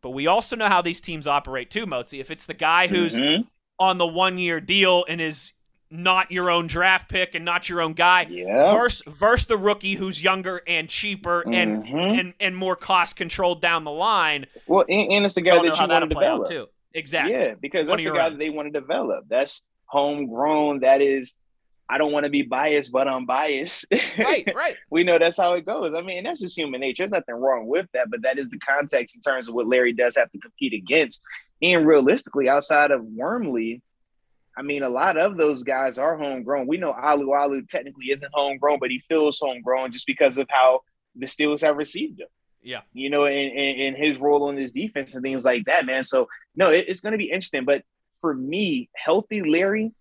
But 0.00 0.10
we 0.10 0.26
also 0.26 0.56
know 0.56 0.68
how 0.68 0.80
these 0.80 1.02
teams 1.02 1.26
operate 1.26 1.70
too, 1.70 1.84
Mozi. 1.84 2.18
If 2.18 2.30
it's 2.30 2.46
the 2.46 2.54
guy 2.54 2.86
who's 2.86 3.18
mm-hmm. 3.18 3.42
on 3.78 3.98
the 3.98 4.06
one 4.06 4.38
year 4.38 4.58
deal 4.58 5.04
and 5.06 5.20
is 5.20 5.52
not 5.90 6.30
your 6.32 6.50
own 6.50 6.66
draft 6.66 7.08
pick 7.08 7.34
and 7.34 7.44
not 7.44 7.68
your 7.68 7.80
own 7.80 7.92
guy. 7.92 8.26
Yeah. 8.28 8.72
Versus, 8.72 9.02
versus 9.06 9.46
the 9.46 9.56
rookie 9.56 9.94
who's 9.94 10.22
younger 10.22 10.60
and 10.66 10.88
cheaper 10.88 11.42
and 11.46 11.84
Mhm. 11.84 12.20
and 12.20 12.34
and 12.40 12.56
more 12.56 12.74
cost 12.76 13.14
controlled 13.16 13.60
down 13.60 13.84
the 13.84 13.90
line. 13.92 14.46
Well, 14.66 14.84
and, 14.88 15.12
and 15.12 15.24
it's 15.24 15.34
the 15.36 15.42
guy 15.42 15.54
that 15.56 15.64
you 15.64 15.70
want 15.88 16.02
to 16.02 16.08
develop. 16.08 16.48
too. 16.48 16.66
Exactly. 16.94 17.34
Yeah, 17.34 17.54
because 17.60 17.86
that's 17.86 18.02
the 18.02 18.10
guy 18.10 18.26
own. 18.26 18.32
that 18.32 18.38
they 18.38 18.50
want 18.50 18.72
to 18.72 18.80
develop. 18.80 19.26
That's 19.28 19.62
homegrown. 19.86 20.80
That 20.80 21.00
is, 21.02 21.36
I 21.88 21.98
don't 21.98 22.10
want 22.10 22.24
to 22.24 22.30
be 22.30 22.42
biased, 22.42 22.90
but 22.90 23.06
I'm 23.06 23.26
biased. 23.26 23.86
Right. 24.18 24.50
Right. 24.56 24.76
we 24.90 25.04
know 25.04 25.18
that's 25.18 25.36
how 25.36 25.52
it 25.54 25.66
goes. 25.66 25.92
I 25.96 26.00
mean, 26.02 26.24
that's 26.24 26.40
just 26.40 26.56
human 26.58 26.80
nature. 26.80 27.02
There's 27.02 27.10
nothing 27.12 27.34
wrong 27.34 27.66
with 27.66 27.86
that, 27.92 28.10
but 28.10 28.22
that 28.22 28.38
is 28.38 28.48
the 28.48 28.58
context 28.58 29.14
in 29.14 29.20
terms 29.20 29.48
of 29.48 29.54
what 29.54 29.66
Larry 29.68 29.92
does 29.92 30.16
have 30.16 30.30
to 30.32 30.38
compete 30.38 30.72
against. 30.72 31.22
And 31.62 31.86
realistically, 31.86 32.48
outside 32.48 32.90
of 32.90 33.04
Wormley, 33.04 33.82
I 34.56 34.62
mean, 34.62 34.82
a 34.82 34.88
lot 34.88 35.16
of 35.18 35.36
those 35.36 35.62
guys 35.62 35.98
are 35.98 36.16
homegrown. 36.16 36.66
We 36.66 36.78
know 36.78 36.92
Alualu 36.94 37.68
technically 37.68 38.06
isn't 38.10 38.30
homegrown, 38.32 38.78
but 38.80 38.90
he 38.90 39.00
feels 39.08 39.38
homegrown 39.38 39.92
just 39.92 40.06
because 40.06 40.38
of 40.38 40.46
how 40.48 40.80
the 41.14 41.26
Steelers 41.26 41.60
have 41.62 41.76
received 41.76 42.20
him 42.20 42.28
Yeah. 42.62 42.80
you 42.92 43.10
know, 43.10 43.26
and, 43.26 43.52
and, 43.52 43.80
and 43.82 43.96
his 43.96 44.18
role 44.18 44.44
on 44.44 44.56
this 44.56 44.70
defense 44.70 45.14
and 45.14 45.22
things 45.22 45.44
like 45.44 45.64
that, 45.66 45.84
man. 45.86 46.04
So 46.04 46.28
no, 46.54 46.70
it, 46.70 46.86
it's 46.88 47.00
going 47.00 47.12
to 47.12 47.18
be 47.18 47.30
interesting. 47.30 47.64
But 47.64 47.82
for 48.20 48.34
me, 48.34 48.88
healthy 48.94 49.42
Larry, 49.42 49.92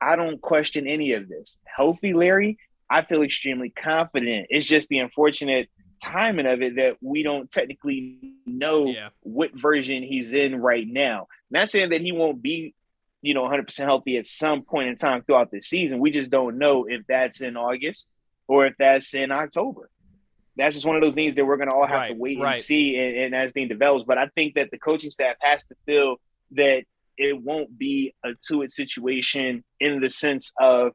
I 0.00 0.16
don't 0.16 0.40
question 0.40 0.86
any 0.86 1.12
of 1.14 1.28
this. 1.28 1.58
Healthy 1.64 2.12
Larry, 2.12 2.58
I 2.90 3.02
feel 3.02 3.22
extremely 3.22 3.70
confident. 3.70 4.48
It's 4.50 4.66
just 4.66 4.88
the 4.88 4.98
unfortunate 4.98 5.68
timing 6.02 6.46
of 6.46 6.60
it 6.60 6.76
that 6.76 6.98
we 7.00 7.22
don't 7.22 7.50
technically 7.50 8.34
know 8.44 8.86
Yeah. 8.86 9.08
what 9.22 9.52
version 9.54 10.02
he's 10.02 10.32
in 10.34 10.56
right 10.60 10.86
now. 10.86 11.28
Not 11.50 11.70
saying 11.70 11.90
that 11.90 12.02
he 12.02 12.12
won't 12.12 12.42
be, 12.42 12.74
you 13.24 13.32
know, 13.32 13.42
100% 13.44 13.78
healthy 13.78 14.18
at 14.18 14.26
some 14.26 14.62
point 14.62 14.88
in 14.88 14.96
time 14.96 15.22
throughout 15.22 15.50
the 15.50 15.58
season. 15.60 15.98
We 15.98 16.10
just 16.10 16.30
don't 16.30 16.58
know 16.58 16.84
if 16.86 17.06
that's 17.08 17.40
in 17.40 17.56
August 17.56 18.10
or 18.48 18.66
if 18.66 18.74
that's 18.78 19.14
in 19.14 19.32
October. 19.32 19.88
That's 20.56 20.74
just 20.76 20.84
one 20.86 20.94
of 20.96 21.02
those 21.02 21.14
things 21.14 21.34
that 21.36 21.44
we're 21.46 21.56
going 21.56 21.70
to 21.70 21.74
all 21.74 21.86
have 21.86 21.96
Right, 21.96 22.08
to 22.08 22.14
wait 22.14 22.38
right. 22.38 22.56
and 22.56 22.62
see 22.62 22.96
and, 22.98 23.16
and 23.16 23.34
as 23.34 23.52
thing 23.52 23.66
develops. 23.68 24.04
But 24.06 24.18
I 24.18 24.26
think 24.34 24.54
that 24.56 24.70
the 24.70 24.78
coaching 24.78 25.10
staff 25.10 25.36
has 25.40 25.66
to 25.68 25.74
feel 25.86 26.16
that 26.52 26.84
it 27.16 27.40
won't 27.42 27.76
be 27.78 28.14
a 28.24 28.32
Tuitt 28.46 28.70
situation 28.70 29.64
in 29.80 30.00
the 30.00 30.10
sense 30.10 30.52
of, 30.60 30.92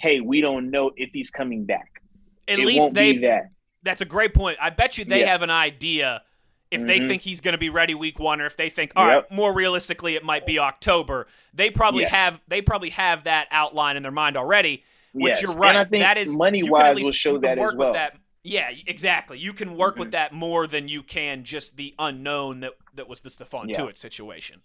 hey, 0.00 0.18
we 0.20 0.40
don't 0.40 0.72
know 0.72 0.90
if 0.96 1.10
he's 1.12 1.30
coming 1.30 1.64
back. 1.64 2.02
At 2.48 2.58
it 2.58 2.66
least 2.66 2.92
they 2.92 3.18
that. 3.18 3.44
That's 3.84 4.00
a 4.00 4.04
great 4.06 4.34
point. 4.34 4.58
I 4.60 4.70
bet 4.70 4.98
you 4.98 5.04
they 5.04 5.20
Yeah. 5.20 5.26
have 5.30 5.42
an 5.42 5.50
idea 5.50 6.22
if 6.70 6.86
they 6.86 6.98
Mhm. 7.00 7.08
think 7.08 7.22
he's 7.22 7.40
going 7.40 7.52
to 7.52 7.58
be 7.58 7.70
ready 7.70 7.94
week 7.94 8.18
1 8.18 8.40
or 8.40 8.46
if 8.46 8.56
they 8.56 8.68
think 8.68 8.92
all 8.96 9.06
right, 9.06 9.14
Yep. 9.16 9.30
more 9.30 9.54
realistically 9.54 10.16
it 10.16 10.24
might 10.24 10.44
be 10.46 10.58
October. 10.58 11.26
They 11.54 11.70
probably 11.70 12.02
Yes. 12.02 12.12
have 12.12 12.40
they 12.48 12.60
probably 12.60 12.90
have 12.90 13.24
that 13.24 13.48
outline 13.50 13.96
in 13.96 14.02
their 14.02 14.12
mind 14.12 14.36
already, 14.36 14.84
which 15.12 15.34
Yes. 15.34 15.42
you're 15.42 15.56
right. 15.56 15.70
And 15.70 15.78
I 15.78 15.84
think 15.84 16.02
that 16.02 16.18
is 16.18 16.36
money 16.36 16.62
wise 16.62 16.96
will 16.96 17.12
show 17.12 17.38
that 17.38 17.58
as 17.58 17.74
well. 17.74 17.88
With 17.88 17.94
that. 17.94 18.16
Yeah, 18.44 18.70
exactly. 18.86 19.38
You 19.38 19.52
can 19.52 19.76
work 19.76 19.96
with 19.96 20.08
Mhm. 20.08 20.12
that 20.12 20.32
more 20.32 20.66
than 20.66 20.88
you 20.88 21.02
can 21.02 21.44
just 21.44 21.76
the 21.76 21.94
unknown 21.98 22.60
that 22.60 22.72
that 22.94 23.08
was 23.08 23.20
the 23.20 23.28
Stephon 23.30 23.68
Yeah. 23.68 23.76
Tuitt 23.82 23.96
situation. 23.98 24.62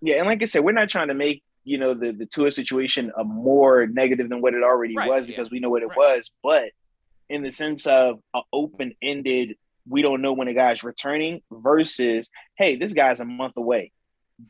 Yeah, 0.00 0.16
and 0.16 0.26
like 0.26 0.40
I 0.42 0.44
said, 0.44 0.64
we're 0.64 0.72
not 0.72 0.90
trying 0.90 1.08
to 1.08 1.14
make 1.14 1.42
you 1.64 1.78
know 1.78 1.94
the 1.94 2.12
the 2.12 2.26
Tuitt 2.26 2.52
situation 2.54 3.12
a 3.16 3.22
more 3.24 3.86
negative 3.86 4.28
than 4.28 4.40
what 4.40 4.52
it 4.54 4.62
already 4.64 4.96
Right, 4.96 5.08
was 5.08 5.24
yeah. 5.24 5.36
because 5.36 5.50
we 5.50 5.60
know 5.60 5.70
what 5.70 5.82
it 5.82 5.86
Right. 5.88 5.96
was. 5.96 6.30
But 6.42 6.72
in 7.28 7.42
the 7.42 7.50
sense 7.50 7.86
of 7.86 8.20
an 8.34 8.42
open 8.52 8.94
ended, 9.00 9.56
we 9.88 10.02
don't 10.02 10.22
know 10.22 10.32
when 10.32 10.48
a 10.48 10.54
guy's 10.54 10.82
returning 10.82 11.40
versus, 11.50 12.30
hey, 12.56 12.76
this 12.76 12.92
guy's 12.92 13.20
a 13.20 13.24
month 13.24 13.54
away. 13.56 13.92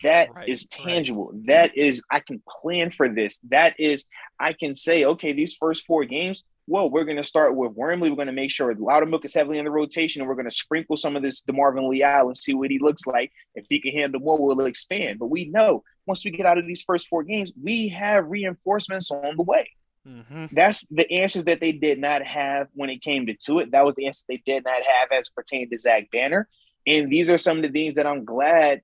That 0.03 0.29
is 0.47 0.67
Right, 0.73 0.85
right. 0.85 0.95
tangible. 0.95 1.33
That 1.45 1.77
is, 1.77 2.03
I 2.11 2.21
can 2.21 2.43
plan 2.63 2.91
for 2.91 3.09
this. 3.09 3.39
That 3.51 3.75
is, 3.79 4.07
I 4.41 4.53
can 4.53 4.75
say, 4.75 5.05
okay, 5.05 5.33
these 5.33 5.55
first 5.55 5.85
four 5.85 6.05
games, 6.05 6.45
well, 6.67 6.89
we're 6.89 7.05
going 7.05 7.17
to 7.17 7.25
start 7.25 7.57
with 7.57 7.73
Wormley. 7.73 8.09
We're 8.09 8.17
going 8.17 8.29
to 8.29 8.33
make 8.33 8.51
sure 8.51 8.73
Loudermilk 8.75 9.25
is 9.25 9.35
heavily 9.35 9.59
in 9.59 9.65
the 9.65 9.71
rotation, 9.71 10.23
and 10.23 10.29
we're 10.29 10.37
going 10.37 10.49
to 10.49 10.55
sprinkle 10.55 10.97
some 10.97 11.17
of 11.17 11.23
this 11.23 11.43
DeMarvin 11.43 11.89
Leal 11.89 12.29
and 12.29 12.37
see 12.37 12.55
what 12.55 12.71
he 12.71 12.79
looks 12.79 13.07
like. 13.07 13.33
If 13.55 13.67
he 13.69 13.81
can 13.81 13.93
handle 13.93 14.21
more, 14.21 14.39
we'll 14.39 14.65
expand. 14.67 15.19
But 15.19 15.27
we 15.27 15.47
know 15.47 15.83
once 16.07 16.25
we 16.25 16.31
get 16.31 16.47
out 16.47 16.59
of 16.59 16.67
these 16.67 16.83
first 16.83 17.09
four 17.09 17.25
games, 17.25 17.53
we 17.61 17.89
have 17.89 18.27
reinforcements 18.29 19.11
on 19.11 19.37
the 19.37 19.43
way. 19.43 19.71
Mm-hmm. 20.07 20.47
That's 20.53 20.87
the 20.89 21.11
answers 21.11 21.45
that 21.45 21.61
they 21.61 21.73
did 21.73 21.99
not 22.01 22.23
have 22.23 22.69
when 22.75 22.91
it 22.91 23.03
came 23.03 23.27
to, 23.27 23.35
Tuitt. 23.35 23.71
That 23.71 23.85
was 23.85 23.95
the 23.95 24.07
answer 24.07 24.25
they 24.29 24.43
did 24.45 24.65
not 24.65 24.83
have 24.83 25.09
as 25.13 25.29
pertained 25.29 25.71
to 25.71 25.79
Zach 25.79 26.11
Banner. 26.11 26.49
And 26.87 27.11
these 27.11 27.31
are 27.31 27.39
some 27.39 27.59
of 27.59 27.63
the 27.63 27.69
things 27.71 27.95
that 27.95 28.07
I'm 28.07 28.25
glad 28.25 28.83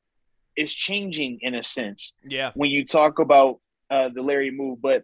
is 0.57 0.73
changing 0.73 1.39
in 1.43 1.55
a 1.55 1.65
sense 1.65 2.15
Yeah. 2.25 2.53
when 2.55 2.71
you 2.71 2.85
talk 2.85 3.19
about 3.19 3.61
uh, 3.91 4.11
the 4.11 4.23
Larry 4.23 4.51
move. 4.53 4.81
But 4.81 5.03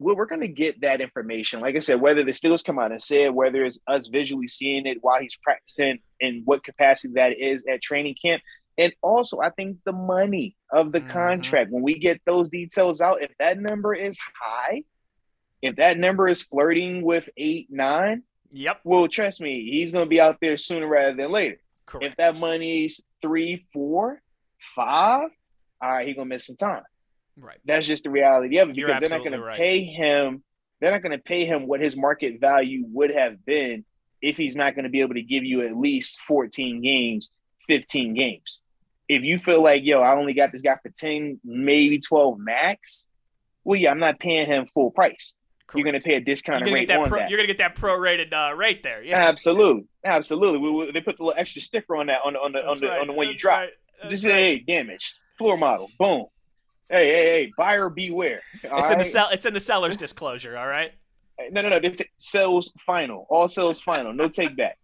we're, 0.00 0.14
we're 0.16 0.26
going 0.26 0.40
to 0.40 0.48
get 0.48 0.80
that 0.80 1.00
information. 1.00 1.60
Like 1.60 1.76
I 1.76 1.80
said, 1.80 2.00
whether 2.00 2.24
the 2.24 2.32
Steelers 2.32 2.64
come 2.64 2.78
out 2.78 2.90
and 2.90 3.02
say 3.02 3.24
it, 3.24 3.34
whether 3.34 3.64
it's 3.64 3.78
us 3.86 4.08
visually 4.08 4.48
seeing 4.48 4.86
it 4.86 4.98
while 5.02 5.20
he's 5.20 5.36
practicing, 5.36 5.98
and 6.20 6.42
what 6.46 6.64
capacity 6.64 7.14
that 7.14 7.38
is 7.38 7.64
at 7.72 7.80
training 7.82 8.16
camp. 8.20 8.42
And 8.76 8.92
also, 9.02 9.40
I 9.40 9.50
think 9.50 9.78
the 9.84 9.92
money 9.92 10.56
of 10.72 10.90
the 10.92 11.00
Mhm. 11.00 11.10
contract, 11.10 11.70
when 11.70 11.82
we 11.82 11.98
get 11.98 12.20
those 12.26 12.48
details 12.48 13.00
out, 13.00 13.22
if 13.22 13.30
that 13.38 13.58
number 13.60 13.94
is 13.94 14.18
high, 14.40 14.82
if 15.62 15.76
that 15.76 15.98
number 15.98 16.28
is 16.28 16.42
flirting 16.42 17.02
with 17.02 17.28
eight, 17.36 17.68
nine, 17.70 18.22
Yep. 18.52 18.80
well, 18.84 19.08
trust 19.08 19.40
me, 19.40 19.68
he's 19.70 19.92
going 19.92 20.04
to 20.04 20.08
be 20.08 20.20
out 20.20 20.38
there 20.40 20.56
sooner 20.56 20.86
rather 20.86 21.14
than 21.14 21.30
later. 21.30 21.58
Correct. 21.86 22.06
If 22.12 22.16
that 22.16 22.34
money's 22.36 23.00
three, 23.20 23.66
four, 23.72 24.20
five, 24.58 25.28
all 25.80 25.92
right, 25.92 26.06
he's 26.06 26.16
going 26.16 26.28
to 26.28 26.34
miss 26.34 26.46
some 26.46 26.56
time. 26.56 26.82
right. 27.38 27.58
That's 27.64 27.86
just 27.86 28.04
the 28.04 28.10
reality 28.10 28.58
of 28.58 28.70
it 28.70 28.76
You're 28.76 28.88
because 28.88 29.00
they're 29.10 29.18
not 29.18 29.24
going 29.24 29.34
absolutely 29.34 29.38
to 29.38 29.44
right. 29.46 29.58
pay 29.58 29.84
him. 29.84 30.42
They're 30.80 30.92
not 30.92 31.02
going 31.02 31.16
to 31.16 31.22
pay 31.22 31.44
him 31.44 31.66
what 31.66 31.80
his 31.80 31.96
market 31.96 32.40
value 32.40 32.84
would 32.88 33.10
have 33.10 33.44
been 33.44 33.84
if 34.22 34.36
he's 34.36 34.56
not 34.56 34.74
going 34.74 34.84
to 34.84 34.90
be 34.90 35.00
able 35.00 35.14
to 35.14 35.22
give 35.22 35.44
you 35.44 35.66
at 35.66 35.76
least 35.76 36.20
14 36.20 36.80
games, 36.82 37.32
15 37.66 38.14
games. 38.14 38.62
If 39.08 39.22
you 39.22 39.38
feel 39.38 39.62
like, 39.62 39.82
yo, 39.84 40.00
I 40.02 40.14
only 40.16 40.34
got 40.34 40.52
this 40.52 40.62
guy 40.62 40.76
for 40.82 40.90
10, 40.90 41.40
maybe 41.44 41.98
12 41.98 42.38
max, 42.38 43.06
well, 43.64 43.78
yeah, 43.78 43.90
I'm 43.90 43.98
not 43.98 44.18
paying 44.20 44.46
him 44.46 44.66
full 44.66 44.90
price. 44.90 45.34
You're 45.74 45.84
going 45.84 46.00
to 46.00 46.00
pay 46.00 46.14
a 46.14 46.20
discount 46.20 46.60
You're 46.60 46.66
gonna 46.66 46.74
rate 46.74 46.88
get 46.88 46.94
that. 46.94 47.00
on 47.00 47.08
Pro, 47.08 47.18
that. 47.18 47.30
You're 47.30 47.38
gonna 47.38 47.46
get 47.46 47.58
that 47.58 47.76
prorated 47.76 48.32
uh, 48.32 48.54
rate 48.56 48.82
there. 48.82 49.02
Yeah. 49.02 49.18
Absolutely, 49.28 49.84
absolutely. 50.04 50.58
We, 50.58 50.70
we- 50.70 50.90
they 50.92 51.00
put 51.00 51.16
the 51.18 51.24
little 51.24 51.38
extra 51.38 51.60
sticker 51.60 51.96
on 51.96 52.06
that 52.06 52.20
on 52.24 52.32
the 52.34 52.38
on 52.38 52.52
the 52.52 52.60
on 52.66 52.80
the, 52.80 52.86
right, 52.88 53.00
on 53.00 53.06
the 53.06 53.12
one 53.12 53.26
you 53.26 53.32
that's 53.34 53.42
drop. 53.42 53.58
right, 53.60 53.70
Just 54.08 54.24
right. 54.24 54.30
say, 54.32 54.42
hey, 54.54 54.58
damaged 54.60 55.20
floor 55.36 55.56
model. 55.56 55.88
Boom. 55.98 56.26
Hey, 56.90 57.06
hey, 57.08 57.22
hey, 57.44 57.52
buyer 57.56 57.90
beware. 57.90 58.40
All 58.72 58.80
It's 58.82 58.90
in 58.90 58.98
the 58.98 59.04
sell. 59.04 59.28
It's 59.30 59.44
in 59.44 59.52
the 59.52 59.60
seller's 59.60 59.96
disclosure. 59.96 60.56
All 60.56 60.66
right. 60.66 60.92
No, 61.50 61.60
no, 61.60 61.68
no. 61.68 61.78
This 61.80 61.98
sales 62.16 62.72
final. 62.78 63.26
All 63.28 63.46
sales 63.46 63.80
final. 63.80 64.12
No 64.14 64.28
take 64.28 64.56
back. 64.56 64.78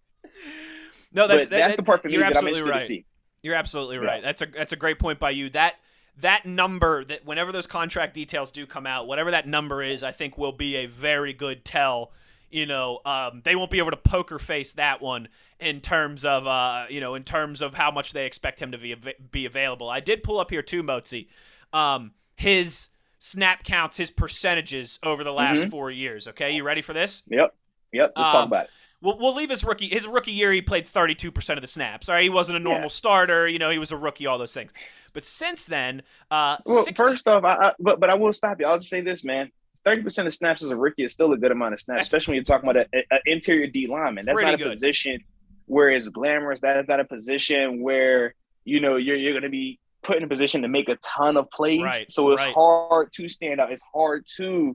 No, 1.13 1.27
that's 1.27 1.45
but 1.47 1.51
that's 1.51 1.71
that- 1.71 1.77
the 1.77 1.83
part 1.83 2.03
for 2.03 2.09
me 2.09 2.17
that 2.19 2.37
I'm 2.37 2.47
interested 2.47 2.69
right. 2.71 2.81
to 2.81 2.87
see. 2.87 3.05
You're 3.43 3.55
absolutely 3.55 3.97
Yeah. 3.97 4.03
right. 4.05 4.23
That's 4.23 4.43
a 4.43 4.47
that's 4.47 4.73
a 4.73 4.77
great 4.77 4.99
point 4.99 5.19
by 5.19 5.31
you. 5.31 5.49
That 5.51 5.75
that 6.21 6.47
number 6.47 7.05
that 7.05 7.25
whenever 7.25 7.53
those 7.53 7.67
contract 7.67 8.15
details 8.15 8.51
do 8.51 8.67
come 8.67 8.87
out, 8.87 9.07
whatever 9.07 9.31
that 9.33 9.47
number 9.49 9.83
is, 9.83 10.03
I 10.03 10.13
think 10.13 10.39
will 10.39 10.53
be 10.53 10.77
a 10.77 10.87
very 10.87 11.33
good 11.33 11.65
tell. 11.65 12.13
You 12.51 12.67
know, 12.67 13.01
um, 13.05 13.41
they 13.45 13.57
won't 13.57 13.71
be 13.73 13.79
able 13.79 13.91
to 13.91 13.97
poker 13.97 14.39
face 14.39 14.75
that 14.75 15.03
one 15.03 15.27
in 15.59 15.81
terms 15.81 16.25
of 16.25 16.47
uh, 16.47 16.87
you 16.89 17.01
know 17.01 17.17
in 17.17 17.25
terms 17.25 17.61
of 17.61 17.75
how 17.75 17.91
much 17.91 18.13
they 18.13 18.27
expect 18.27 18.61
him 18.61 18.71
to 18.73 18.79
be 18.79 18.95
be 19.33 19.45
available. 19.47 19.89
I 19.91 20.01
did 20.01 20.23
pull 20.23 20.39
up 20.39 20.51
here 20.51 20.63
too, 20.63 20.83
Motzi, 20.85 21.27
um, 21.73 22.13
his 22.37 22.91
snap 23.19 23.65
counts, 23.65 23.97
his 23.97 24.11
percentages 24.11 24.99
over 25.03 25.25
the 25.25 25.33
last 25.33 25.65
Mhm. 25.65 25.71
four 25.71 25.91
years. 25.91 26.29
Okay, 26.29 26.53
you 26.53 26.63
ready 26.63 26.83
for 26.83 26.93
this? 26.93 27.23
Yep. 27.29 27.55
Yep. 27.93 28.13
Let's 28.17 28.29
talk 28.31 28.35
Um, 28.43 28.49
about 28.49 28.65
it. 28.65 28.71
We'll, 29.05 29.19
we'll 29.19 29.35
leave 29.35 29.51
his 29.51 29.63
rookie 29.63 29.87
his 29.89 30.07
rookie 30.07 30.33
year. 30.33 30.51
He 30.53 30.63
played 30.63 30.87
32 30.87 31.31
percent 31.31 31.59
of 31.59 31.63
the 31.63 31.69
snaps. 31.69 32.09
All 32.09 32.15
right, 32.15 32.23
he 32.25 32.31
wasn't 32.31 32.57
a 32.57 32.61
normal 32.61 32.85
Yeah. 32.85 32.89
starter. 32.89 33.47
You 33.47 33.59
know, 33.59 33.71
he 33.71 33.79
was 33.79 33.93
a 33.93 33.97
rookie. 33.97 34.27
All 34.27 34.39
those 34.39 34.55
things. 34.55 34.73
But 35.13 35.25
since 35.27 35.67
then, 35.67 36.03
uh, 36.31 36.57
Well, 36.67 36.83
60 36.85 37.01
first 37.03 37.29
off, 37.29 37.45
I, 37.45 37.55
I, 37.55 37.73
but 37.79 38.01
but 38.01 38.09
I 38.11 38.15
will 38.15 38.33
stop 38.33 38.59
you. 38.61 38.67
I'll 38.67 38.79
just 38.79 38.89
say 38.89 39.03
this, 39.03 39.23
man. 39.23 39.51
Thirty 39.85 40.03
percent 40.03 40.27
of 40.27 40.35
snaps 40.35 40.63
as 40.63 40.71
a 40.71 40.77
rookie 40.77 41.05
is 41.05 41.13
still 41.13 41.33
a 41.33 41.37
good 41.37 41.53
amount 41.53 41.75
of 41.75 41.81
snaps, 41.81 41.99
That's 41.99 42.07
especially 42.09 42.33
when 42.33 42.37
you're 42.37 42.45
talking 42.45 42.71
about 42.71 42.87
an 42.95 43.19
interior 43.27 43.67
D 43.67 43.87
lineman. 43.87 44.25
That's 44.25 44.41
not 44.41 44.55
a 44.55 44.57
good. 44.57 44.71
position 44.71 45.19
where 45.67 45.91
it's 45.91 46.09
glamorous. 46.09 46.61
That 46.61 46.79
is 46.79 46.89
not 46.89 47.01
a 47.01 47.05
position 47.05 47.83
where 47.83 48.35
you 48.65 48.81
know 48.81 48.97
you're 48.97 49.17
you're 49.17 49.35
going 49.35 49.43
to 49.43 49.51
be 49.51 49.79
put 50.03 50.17
in 50.17 50.23
a 50.25 50.29
position 50.29 50.63
to 50.63 50.69
make 50.69 50.89
a 50.89 50.97
ton 50.97 51.37
of 51.37 51.51
plays. 51.51 51.83
Right, 51.83 52.11
So 52.11 52.31
it's 52.33 52.43
right. 52.43 52.55
hard 52.55 53.13
to 53.13 53.29
stand 53.29 53.61
out. 53.61 53.71
It's 53.73 53.85
hard 53.95 54.27
to 54.39 54.75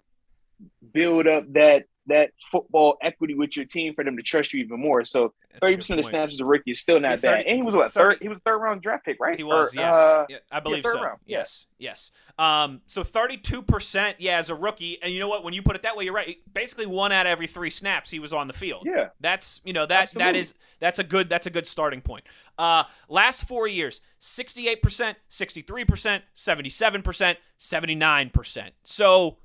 build 0.93 1.27
up 1.27 1.51
that 1.53 1.85
that 2.09 2.31
football 2.51 2.97
equity 3.01 3.33
with 3.33 3.55
your 3.55 3.65
team 3.65 3.93
for 3.95 4.03
them 4.03 4.15
to 4.17 4.23
trust 4.23 4.53
you 4.53 4.63
even 4.63 4.79
more. 4.79 5.03
So 5.03 5.33
thirty 5.61 5.77
percent 5.77 5.99
of 5.99 6.03
point. 6.05 6.11
snaps 6.11 6.33
as 6.35 6.39
a 6.41 6.45
rookie 6.45 6.71
is 6.71 6.79
still 6.79 6.99
not 6.99 7.11
Yeah, 7.11 7.15
30 7.15 7.27
bad. 7.37 7.45
And 7.47 7.55
he 7.55 7.61
was 7.63 7.75
what 7.75 7.91
30 7.91 8.15
third? 8.15 8.21
He 8.21 8.27
was 8.27 8.37
third 8.45 8.57
round 8.59 8.81
draft 8.81 9.05
pick, 9.05 9.17
right? 9.19 9.37
He 9.37 9.43
was, 9.43 9.75
Or, 9.75 9.79
yes, 9.79 9.95
uh, 9.95 10.25
Yeah, 10.29 10.37
I 10.51 10.59
believe 10.59 10.83
third 10.83 10.93
so. 10.93 11.01
round. 11.03 11.19
Yes, 11.25 11.67
yes. 11.77 12.11
Um, 12.37 12.81
so 12.87 13.03
32 13.03 13.61
percent, 13.61 14.17
yeah, 14.19 14.37
as 14.37 14.49
a 14.49 14.55
rookie, 14.55 14.97
and 15.01 15.11
you 15.13 15.19
know 15.19 15.27
what? 15.27 15.43
When 15.43 15.53
you 15.53 15.61
put 15.61 15.75
it 15.75 15.81
that 15.83 15.95
way, 15.97 16.03
you're 16.05 16.13
right. 16.13 16.37
Basically, 16.53 16.85
one 16.85 17.11
out 17.11 17.25
of 17.25 17.31
every 17.31 17.47
three 17.47 17.69
snaps 17.69 18.09
he 18.09 18.19
was 18.19 18.31
on 18.33 18.47
the 18.47 18.53
field. 18.53 18.83
yeah. 18.85 19.09
That's 19.19 19.61
you 19.65 19.73
know 19.73 19.81
that 19.85 19.89
that 19.89 20.01
Absolutely. 20.03 20.39
is 20.39 20.53
that's 20.79 20.99
a 20.99 21.03
good 21.03 21.29
that's 21.29 21.47
a 21.47 21.49
good 21.49 21.67
starting 21.67 22.01
point. 22.01 22.23
Uh, 22.57 22.83
last 23.07 23.45
four 23.45 23.67
years, 23.67 24.01
68 24.19 24.81
percent, 24.81 25.17
63 25.29 25.85
percent, 25.85 26.23
77 26.33 27.01
percent, 27.01 27.37
79 27.57 28.29
percent. 28.31 28.73
So 28.83 29.37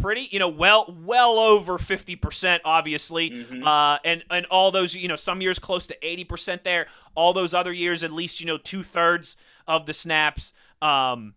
pretty, 0.00 0.28
you 0.30 0.38
know, 0.38 0.48
well 0.48 0.94
well 1.04 1.38
over 1.38 1.78
50% 1.78 2.60
obviously. 2.64 3.30
Mm-hmm. 3.30 3.66
Uh, 3.66 3.98
and 4.04 4.24
and 4.30 4.46
all 4.46 4.70
those, 4.70 4.94
you 4.94 5.08
know, 5.08 5.16
some 5.16 5.40
years 5.40 5.58
close 5.58 5.86
to 5.88 5.96
80% 6.02 6.62
there, 6.62 6.86
all 7.14 7.32
those 7.32 7.54
other 7.54 7.72
years 7.72 8.04
at 8.04 8.12
least, 8.12 8.40
you 8.40 8.46
know, 8.46 8.58
two-thirds 8.58 9.36
of 9.66 9.86
the 9.86 9.94
snaps 9.94 10.52
um, 10.80 11.34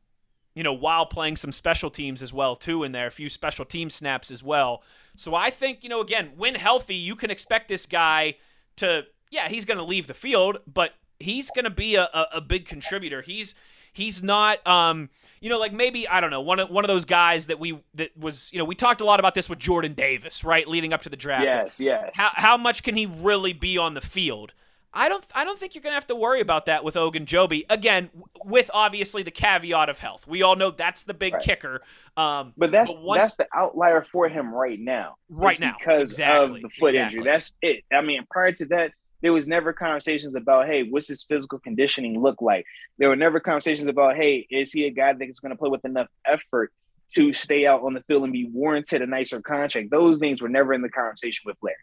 you 0.53 0.63
know, 0.63 0.73
while 0.73 1.05
playing 1.05 1.37
some 1.37 1.51
special 1.51 1.89
teams 1.89 2.21
as 2.21 2.33
well 2.33 2.55
too 2.55 2.83
in 2.83 2.91
there, 2.91 3.07
a 3.07 3.11
few 3.11 3.29
special 3.29 3.63
team 3.63 3.89
snaps 3.89 4.31
as 4.31 4.43
well. 4.43 4.83
So 5.15 5.33
I 5.33 5.49
think, 5.49 5.83
you 5.83 5.89
know, 5.89 6.01
again, 6.01 6.31
when 6.35 6.55
healthy, 6.55 6.95
you 6.95 7.15
can 7.15 7.31
expect 7.31 7.67
this 7.67 7.85
guy 7.85 8.35
to 8.77 9.05
yeah, 9.31 9.47
he's 9.47 9.65
going 9.65 9.77
to 9.77 9.83
leave 9.83 10.07
the 10.07 10.13
field, 10.13 10.59
but 10.67 10.93
he's 11.19 11.49
going 11.51 11.63
to 11.63 11.71
be 11.71 11.95
a, 11.95 12.03
a, 12.03 12.27
a, 12.33 12.41
big 12.41 12.65
contributor. 12.65 13.21
He's 13.21 13.55
he's 13.91 14.23
not 14.23 14.65
um 14.67 15.09
you 15.39 15.49
know 15.49 15.59
like 15.59 15.73
maybe 15.73 16.07
I 16.07 16.21
don't 16.21 16.31
know 16.31 16.41
one 16.41 16.59
of 16.59 16.69
one 16.69 16.83
of 16.83 16.87
those 16.87 17.05
guys 17.05 17.47
that 17.47 17.59
we 17.59 17.79
that 17.95 18.15
was 18.17 18.51
you 18.53 18.59
know 18.59 18.65
we 18.65 18.75
talked 18.75 19.01
a 19.01 19.05
lot 19.05 19.19
about 19.19 19.35
this 19.35 19.49
with 19.49 19.59
Jordan 19.59 19.93
Davis 19.93 20.43
right 20.43 20.67
leading 20.67 20.93
up 20.93 21.01
to 21.03 21.09
the 21.09 21.17
draft. 21.17 21.43
Yes, 21.43 21.79
yes. 21.79 22.11
How 22.15 22.29
how 22.33 22.57
much 22.57 22.83
can 22.83 22.95
he 22.95 23.05
really 23.05 23.53
be 23.53 23.77
on 23.77 23.93
the 23.93 24.01
field? 24.01 24.53
I 24.93 25.07
don't 25.07 25.23
I 25.33 25.45
don't 25.45 25.57
think 25.57 25.73
you're 25.73 25.81
going 25.81 25.91
to 25.91 25.95
have 25.95 26.07
to 26.07 26.15
worry 26.15 26.41
about 26.41 26.65
that 26.65 26.83
with 26.83 26.95
Ogunjobi. 26.95 27.63
Again, 27.69 28.09
with 28.43 28.69
obviously 28.73 29.23
the 29.23 29.31
caveat 29.31 29.89
of 29.89 29.99
health. 29.99 30.27
We 30.27 30.41
all 30.41 30.55
know 30.55 30.71
that's 30.71 31.03
the 31.03 31.13
big 31.13 31.33
right. 31.33 31.43
kicker. 31.43 31.81
Um, 32.17 32.53
but 32.57 32.71
that's 32.71 32.93
but 32.93 33.03
once, 33.03 33.21
that's 33.21 33.35
the 33.37 33.47
outlier 33.55 34.01
for 34.01 34.27
him 34.27 34.53
right 34.53 34.79
now. 34.79 35.15
Right 35.29 35.59
now, 35.59 35.75
because 35.79 36.11
exactly. 36.11 36.57
of 36.57 36.61
the 36.63 36.69
foot 36.69 36.89
exactly. 36.89 37.19
injury. 37.19 37.31
That's 37.31 37.55
it. 37.61 37.83
I 37.93 38.01
mean, 38.01 38.25
prior 38.29 38.51
to 38.51 38.65
that, 38.65 38.91
there 39.21 39.33
was 39.33 39.47
never 39.47 39.71
conversations 39.71 40.35
about, 40.35 40.67
hey, 40.67 40.83
what's 40.83 41.07
his 41.07 41.23
physical 41.23 41.59
conditioning 41.59 42.21
look 42.21 42.41
like? 42.41 42.65
There 42.97 43.09
were 43.09 43.15
never 43.15 43.39
conversations 43.39 43.87
about, 43.89 44.15
hey, 44.15 44.47
is 44.49 44.71
he 44.71 44.85
a 44.85 44.91
guy 44.91 45.13
that's 45.13 45.39
going 45.39 45.51
to 45.51 45.55
play 45.55 45.69
with 45.69 45.85
enough 45.85 46.07
effort 46.25 46.71
to 47.13 47.33
stay 47.33 47.65
out 47.65 47.83
on 47.83 47.93
the 47.93 48.01
field 48.03 48.23
and 48.23 48.33
be 48.33 48.45
warranted 48.45 49.01
a 49.01 49.05
nicer 49.05 49.41
contract? 49.41 49.91
Those 49.91 50.17
things 50.17 50.41
were 50.41 50.49
never 50.49 50.73
in 50.73 50.81
the 50.81 50.89
conversation 50.89 51.43
with 51.45 51.57
Larry. 51.61 51.75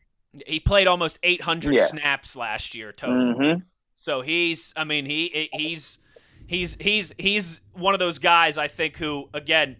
He 0.46 0.60
played 0.60 0.86
almost 0.86 1.18
800 1.22 1.74
yeah. 1.74 1.86
snaps 1.86 2.36
last 2.36 2.74
year 2.74 2.92
total. 2.92 3.34
Mm-hmm. 3.34 3.60
So 3.96 4.20
he's, 4.20 4.72
I 4.76 4.84
mean, 4.84 5.06
he 5.06 5.48
he's 5.52 5.98
he's 6.46 6.76
he's 6.78 7.12
he's 7.18 7.62
one 7.72 7.94
of 7.94 8.00
those 8.00 8.18
guys 8.18 8.58
I 8.58 8.68
think 8.68 8.96
who, 8.96 9.28
again, 9.34 9.76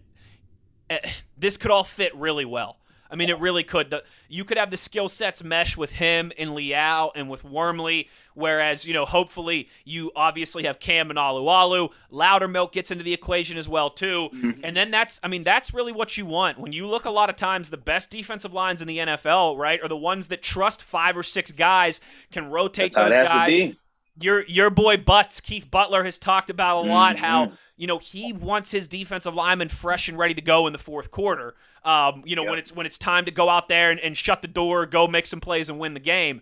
eh, 0.89 0.99
this 1.37 1.55
could 1.55 1.71
all 1.71 1.85
fit 1.85 2.15
really 2.15 2.45
well. 2.45 2.78
I 3.09 3.15
mean, 3.15 3.29
it 3.29 3.39
really 3.39 3.63
could. 3.63 3.89
The, 3.89 4.03
you 4.27 4.43
could 4.43 4.57
have 4.57 4.71
the 4.71 4.77
skill 4.77 5.09
sets 5.09 5.43
mesh 5.43 5.75
with 5.75 5.91
him 5.91 6.31
and 6.37 6.53
Leal 6.53 7.11
and 7.15 7.29
with 7.29 7.43
Wormley, 7.43 8.07
whereas, 8.35 8.85
you 8.85 8.93
know, 8.93 9.05
hopefully 9.05 9.69
you 9.83 10.11
obviously 10.15 10.63
have 10.65 10.79
Cam 10.79 11.09
and 11.09 11.17
Alualu. 11.17 11.89
Loudermilk 12.11 12.71
gets 12.71 12.91
into 12.91 13.03
the 13.03 13.13
equation 13.13 13.57
as 13.57 13.67
well, 13.67 13.89
too. 13.89 14.29
Mm-hmm. 14.33 14.61
And 14.63 14.77
then 14.77 14.91
that's, 14.91 15.19
I 15.23 15.27
mean, 15.27 15.43
that's 15.43 15.73
really 15.73 15.91
what 15.91 16.17
you 16.17 16.25
want. 16.25 16.59
When 16.59 16.71
you 16.71 16.87
look 16.87 17.05
a 17.05 17.11
lot 17.11 17.29
of 17.29 17.35
times, 17.35 17.69
the 17.69 17.77
best 17.77 18.11
defensive 18.11 18.53
lines 18.53 18.81
in 18.81 18.87
the 18.87 18.99
NFL, 18.99 19.57
right, 19.57 19.81
are 19.81 19.89
the 19.89 19.97
ones 19.97 20.27
that 20.27 20.43
trust 20.43 20.83
five 20.83 21.17
or 21.17 21.23
six 21.23 21.51
guys, 21.51 22.01
can 22.31 22.49
rotate 22.49 22.93
that's 22.93 23.15
those 23.15 23.27
guys 23.27 23.75
your 24.19 24.43
your 24.45 24.69
boy 24.69 24.97
Butts, 24.97 25.39
Keith 25.39 25.69
Butler, 25.69 26.03
has 26.03 26.17
talked 26.17 26.49
about 26.49 26.85
a 26.85 26.89
lot 26.89 27.15
mm-hmm. 27.15 27.25
how 27.25 27.51
you 27.77 27.87
know 27.87 27.97
he 27.97 28.33
wants 28.33 28.71
his 28.71 28.87
defensive 28.87 29.33
linemen 29.33 29.69
fresh 29.69 30.07
and 30.09 30.17
ready 30.17 30.33
to 30.33 30.41
go 30.41 30.67
in 30.67 30.73
the 30.73 30.79
fourth 30.79 31.11
quarter. 31.11 31.55
Um, 31.83 32.23
you 32.25 32.35
know 32.35 32.43
yep. 32.43 32.49
when 32.49 32.59
it's 32.59 32.71
when 32.71 32.85
it's 32.85 32.97
time 32.97 33.25
to 33.25 33.31
go 33.31 33.49
out 33.49 33.69
there 33.69 33.91
and, 33.91 33.99
and 33.99 34.17
shut 34.17 34.41
the 34.41 34.47
door, 34.47 34.85
go 34.85 35.07
make 35.07 35.25
some 35.25 35.39
plays 35.39 35.69
and 35.69 35.79
win 35.79 35.93
the 35.93 35.99
game. 35.99 36.41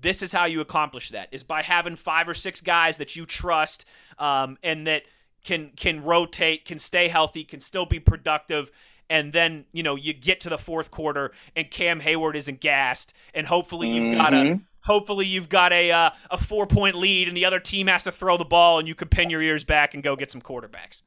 This 0.00 0.22
is 0.22 0.32
how 0.32 0.44
you 0.44 0.60
accomplish 0.60 1.10
that: 1.10 1.28
is 1.32 1.44
by 1.44 1.62
having 1.62 1.96
five 1.96 2.28
or 2.28 2.34
six 2.34 2.60
guys 2.60 2.98
that 2.98 3.16
you 3.16 3.26
trust 3.26 3.84
um, 4.18 4.58
and 4.62 4.86
that 4.86 5.02
can 5.44 5.70
can 5.76 6.02
rotate, 6.02 6.64
can 6.64 6.78
stay 6.78 7.08
healthy, 7.08 7.44
can 7.44 7.60
still 7.60 7.86
be 7.86 8.00
productive, 8.00 8.70
and 9.10 9.32
then 9.32 9.64
you 9.72 9.82
know 9.82 9.96
you 9.96 10.12
get 10.12 10.40
to 10.40 10.48
the 10.48 10.58
fourth 10.58 10.90
quarter 10.90 11.32
and 11.56 11.70
Cam 11.70 12.00
Heyward 12.00 12.34
isn't 12.34 12.60
gassed, 12.60 13.14
and 13.34 13.46
hopefully 13.46 13.88
you've 13.88 14.08
mm-hmm. 14.08 14.18
got 14.18 14.34
a 14.34 14.36
mm-hmm. 14.36 14.62
hopefully 14.82 15.26
you've 15.26 15.48
got 15.48 15.72
a 15.72 15.90
uh, 15.90 16.10
a 16.30 16.38
four 16.38 16.66
point 16.66 16.96
lead, 16.96 17.28
and 17.28 17.36
the 17.36 17.44
other 17.44 17.60
team 17.60 17.86
has 17.86 18.04
to 18.04 18.12
throw 18.12 18.36
the 18.36 18.44
ball, 18.44 18.78
and 18.78 18.88
you 18.88 18.94
can 18.94 19.08
pin 19.08 19.30
your 19.30 19.42
ears 19.42 19.64
back 19.64 19.94
and 19.94 20.02
go 20.02 20.16
get 20.16 20.30
some 20.30 20.40
quarterbacks. 20.40 21.02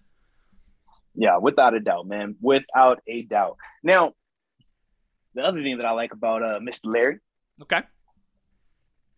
Yeah, 1.13 1.37
without 1.37 1.73
a 1.73 1.79
doubt, 1.79 2.07
man, 2.07 2.35
without 2.41 3.01
a 3.07 3.23
doubt. 3.23 3.57
Now, 3.83 4.13
the 5.33 5.41
other 5.41 5.61
thing 5.61 5.77
that 5.77 5.85
I 5.85 5.91
like 5.91 6.13
about 6.13 6.41
uh, 6.41 6.59
Mr. 6.59 6.85
Larry, 6.85 7.19
okay, 7.61 7.81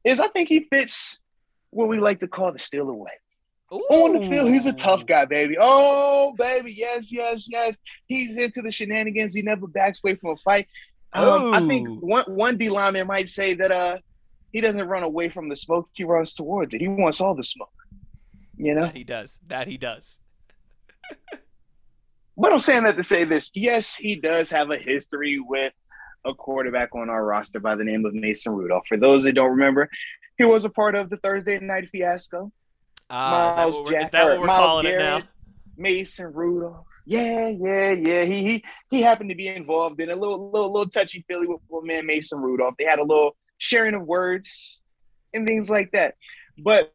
is 0.03 0.19
I 0.19 0.27
think 0.27 0.49
he 0.49 0.67
fits 0.71 1.19
what 1.69 1.87
we 1.87 1.99
like 1.99 2.19
to 2.19 2.27
call 2.27 2.51
the 2.51 2.59
steal 2.59 2.89
away. 2.89 3.11
Ooh. 3.73 3.77
On 3.89 4.13
the 4.13 4.29
field, 4.29 4.49
he's 4.49 4.67
a 4.67 4.73
tough 4.73 5.05
guy, 5.05 5.25
baby. 5.25 5.55
Oh, 5.59 6.33
baby, 6.37 6.73
yes, 6.73 7.11
yes, 7.11 7.47
yes. 7.49 7.79
He's 8.05 8.37
into 8.37 8.61
the 8.61 8.71
shenanigans. 8.71 9.33
He 9.33 9.41
never 9.41 9.65
backs 9.65 9.99
away 10.03 10.15
from 10.15 10.31
a 10.31 10.37
fight. 10.37 10.67
Um, 11.13 11.53
I 11.53 11.67
think 11.67 11.87
one 12.01 12.25
one 12.25 12.57
D 12.57 12.69
lineman 12.69 13.05
might 13.05 13.29
say 13.29 13.53
that 13.53 13.71
uh 13.71 13.97
he 14.51 14.61
doesn't 14.61 14.87
run 14.87 15.03
away 15.03 15.29
from 15.29 15.49
the 15.49 15.55
smoke. 15.55 15.89
He 15.93 16.03
runs 16.03 16.33
towards 16.33 16.73
it. 16.73 16.81
He 16.81 16.87
wants 16.87 17.21
all 17.21 17.35
the 17.35 17.43
smoke. 17.43 17.69
You 18.57 18.75
know 18.75 18.81
that 18.85 18.95
he 18.95 19.03
does. 19.03 19.39
That 19.47 19.67
he 19.67 19.77
does. 19.77 20.19
but 22.37 22.51
I'm 22.51 22.59
saying 22.59 22.83
that 22.83 22.95
to 22.97 23.03
say 23.03 23.23
this. 23.23 23.51
Yes, 23.55 23.95
he 23.95 24.15
does 24.15 24.51
have 24.51 24.69
a 24.69 24.77
history 24.77 25.39
with 25.39 25.73
a 26.25 26.33
quarterback 26.33 26.95
on 26.95 27.09
our 27.09 27.23
roster 27.23 27.59
by 27.59 27.75
the 27.75 27.83
name 27.83 28.05
of 28.05 28.13
Mason 28.13 28.53
Rudolph. 28.53 28.85
For 28.87 28.97
those 28.97 29.23
that 29.23 29.33
don't 29.33 29.51
remember, 29.51 29.89
he 30.37 30.45
was 30.45 30.65
a 30.65 30.69
part 30.69 30.95
of 30.95 31.09
the 31.09 31.17
Thursday 31.17 31.59
night 31.59 31.89
fiasco. 31.89 32.51
Uh, 33.09 33.15
Myles 33.55 33.75
is 33.75 33.75
that 33.75 33.75
what 33.75 33.85
we're, 33.85 33.91
Jack, 33.91 34.11
that 34.11 34.25
what 34.25 34.39
we're 34.41 34.47
calling 34.47 34.85
Garrett, 34.85 35.01
it 35.01 35.05
now? 35.05 35.21
Mason 35.77 36.33
Rudolph. 36.33 36.85
Yeah, 37.05 37.49
yeah, 37.49 37.91
yeah. 37.91 38.23
He 38.23 38.43
he 38.43 38.63
he 38.89 39.01
happened 39.01 39.29
to 39.29 39.35
be 39.35 39.47
involved 39.47 39.99
in 39.99 40.09
a 40.09 40.15
little 40.15 40.51
little 40.51 40.71
little 40.71 40.89
touchy 40.89 41.25
feely 41.27 41.47
with, 41.47 41.59
with 41.69 41.83
man 41.83 42.05
Mason 42.05 42.39
Rudolph. 42.39 42.75
They 42.79 42.85
had 42.85 42.99
a 42.99 43.03
little 43.03 43.35
sharing 43.57 43.93
of 43.93 44.03
words 44.03 44.81
and 45.33 45.45
things 45.45 45.69
like 45.69 45.91
that. 45.91 46.15
But 46.57 46.93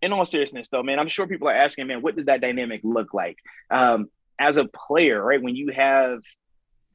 in 0.00 0.12
all 0.12 0.24
seriousness, 0.24 0.68
though, 0.68 0.82
man, 0.82 0.98
I'm 0.98 1.08
sure 1.08 1.28
people 1.28 1.48
are 1.48 1.54
asking, 1.54 1.86
man, 1.86 2.02
what 2.02 2.16
does 2.16 2.24
that 2.24 2.40
dynamic 2.40 2.80
look 2.82 3.14
like 3.14 3.38
um, 3.70 4.08
as 4.40 4.56
a 4.56 4.64
player, 4.64 5.22
right? 5.22 5.40
When 5.40 5.54
you 5.54 5.70
have 5.70 6.20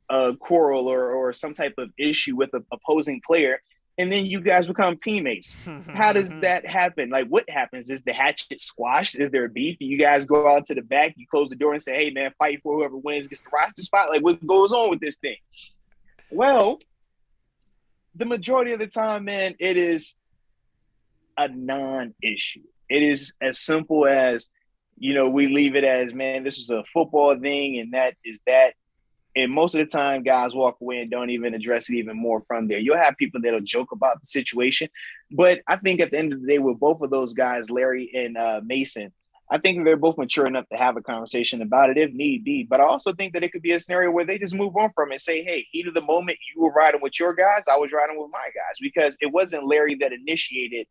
a 0.09 0.35
quarrel 0.35 0.87
or 0.87 1.11
or 1.11 1.31
some 1.33 1.53
type 1.53 1.75
of 1.77 1.89
issue 1.97 2.35
with 2.35 2.53
an 2.53 2.65
opposing 2.73 3.21
player, 3.25 3.61
and 3.97 4.11
then 4.11 4.25
you 4.25 4.39
guys 4.41 4.67
become 4.67 4.95
teammates. 4.97 5.57
How 5.93 6.13
does 6.13 6.29
that 6.41 6.65
happen? 6.65 7.09
Like, 7.09 7.27
what 7.27 7.49
happens? 7.49 7.89
Is 7.89 8.03
the 8.03 8.13
hatchet 8.13 8.61
squashed? 8.61 9.15
Is 9.15 9.31
there 9.31 9.45
a 9.45 9.49
beef? 9.49 9.77
You 9.79 9.97
guys 9.97 10.25
go 10.25 10.47
out 10.47 10.67
to 10.67 10.75
the 10.75 10.83
back, 10.83 11.13
you 11.17 11.25
close 11.29 11.49
the 11.49 11.55
door 11.55 11.73
and 11.73 11.81
say, 11.81 11.95
hey, 11.95 12.09
man, 12.11 12.31
fight 12.37 12.61
for 12.61 12.75
whoever 12.75 12.95
wins 12.95 13.27
gets 13.27 13.41
the 13.41 13.49
roster 13.51 13.81
spot. 13.81 14.09
Like, 14.09 14.21
what 14.21 14.45
goes 14.45 14.71
on 14.71 14.89
with 14.89 14.99
this 14.99 15.17
thing? 15.17 15.37
Well, 16.29 16.79
the 18.15 18.25
majority 18.25 18.73
of 18.73 18.79
the 18.79 18.87
time, 18.87 19.25
man, 19.25 19.55
it 19.59 19.77
is 19.77 20.13
a 21.37 21.47
non 21.47 22.13
issue. 22.21 22.63
It 22.89 23.01
is 23.01 23.33
as 23.41 23.59
simple 23.59 24.07
as, 24.07 24.49
you 24.97 25.13
know, 25.13 25.29
we 25.29 25.47
leave 25.47 25.75
it 25.75 25.83
as, 25.83 26.13
man, 26.13 26.43
this 26.43 26.57
was 26.57 26.69
a 26.69 26.83
football 26.85 27.37
thing 27.39 27.79
and 27.79 27.93
that 27.93 28.13
is 28.23 28.41
that 28.45 28.73
and 29.37 29.51
most 29.51 29.75
of 29.75 29.79
the 29.79 29.85
time, 29.85 30.23
guys 30.23 30.55
walk 30.55 30.77
away 30.81 30.97
and 30.97 31.11
don't 31.11 31.29
even 31.29 31.53
address 31.53 31.89
it 31.89 31.95
even 31.95 32.17
more 32.17 32.41
from 32.47 32.67
there. 32.67 32.79
You'll 32.79 32.97
have 32.97 33.15
people 33.17 33.39
that'll 33.39 33.61
joke 33.61 33.91
about 33.91 34.19
the 34.19 34.25
situation. 34.25 34.89
But 35.29 35.61
I 35.67 35.75
think 35.75 36.01
at 36.01 36.09
the 36.09 36.17
end 36.17 36.33
of 36.33 36.41
the 36.41 36.47
day, 36.47 36.57
with 36.57 36.79
both 36.79 37.01
of 37.01 37.11
those 37.11 37.33
guys, 37.33 37.69
Larry 37.69 38.09
and 38.15 38.35
uh, 38.35 38.61
Mason, 38.65 39.13
I 39.51 39.59
think 39.59 39.85
they're 39.85 39.95
both 39.95 40.17
mature 40.17 40.47
enough 40.47 40.67
to 40.69 40.77
have 40.77 40.97
a 40.97 41.03
conversation 41.03 41.61
about 41.61 41.91
it 41.91 41.99
if 41.99 42.11
need 42.13 42.43
be. 42.43 42.63
But 42.63 42.81
I 42.81 42.85
also 42.85 43.13
think 43.13 43.33
that 43.33 43.43
it 43.43 43.51
could 43.51 43.61
be 43.61 43.73
a 43.73 43.79
scenario 43.79 44.09
where 44.09 44.25
they 44.25 44.39
just 44.39 44.55
move 44.55 44.75
on 44.75 44.89
from 44.89 45.11
it 45.11 45.15
and 45.15 45.21
say, 45.21 45.43
hey, 45.43 45.67
heat 45.71 45.87
of 45.87 45.93
the 45.93 46.01
moment, 46.01 46.39
you 46.55 46.63
were 46.63 46.71
riding 46.71 47.01
with 47.01 47.19
your 47.19 47.35
guys, 47.35 47.65
I 47.71 47.77
was 47.77 47.91
riding 47.93 48.19
with 48.19 48.31
my 48.31 48.49
guys. 48.55 48.75
Because 48.81 49.17
it 49.21 49.31
wasn't 49.31 49.67
Larry 49.67 49.93
that 50.01 50.13
initiated 50.13 50.87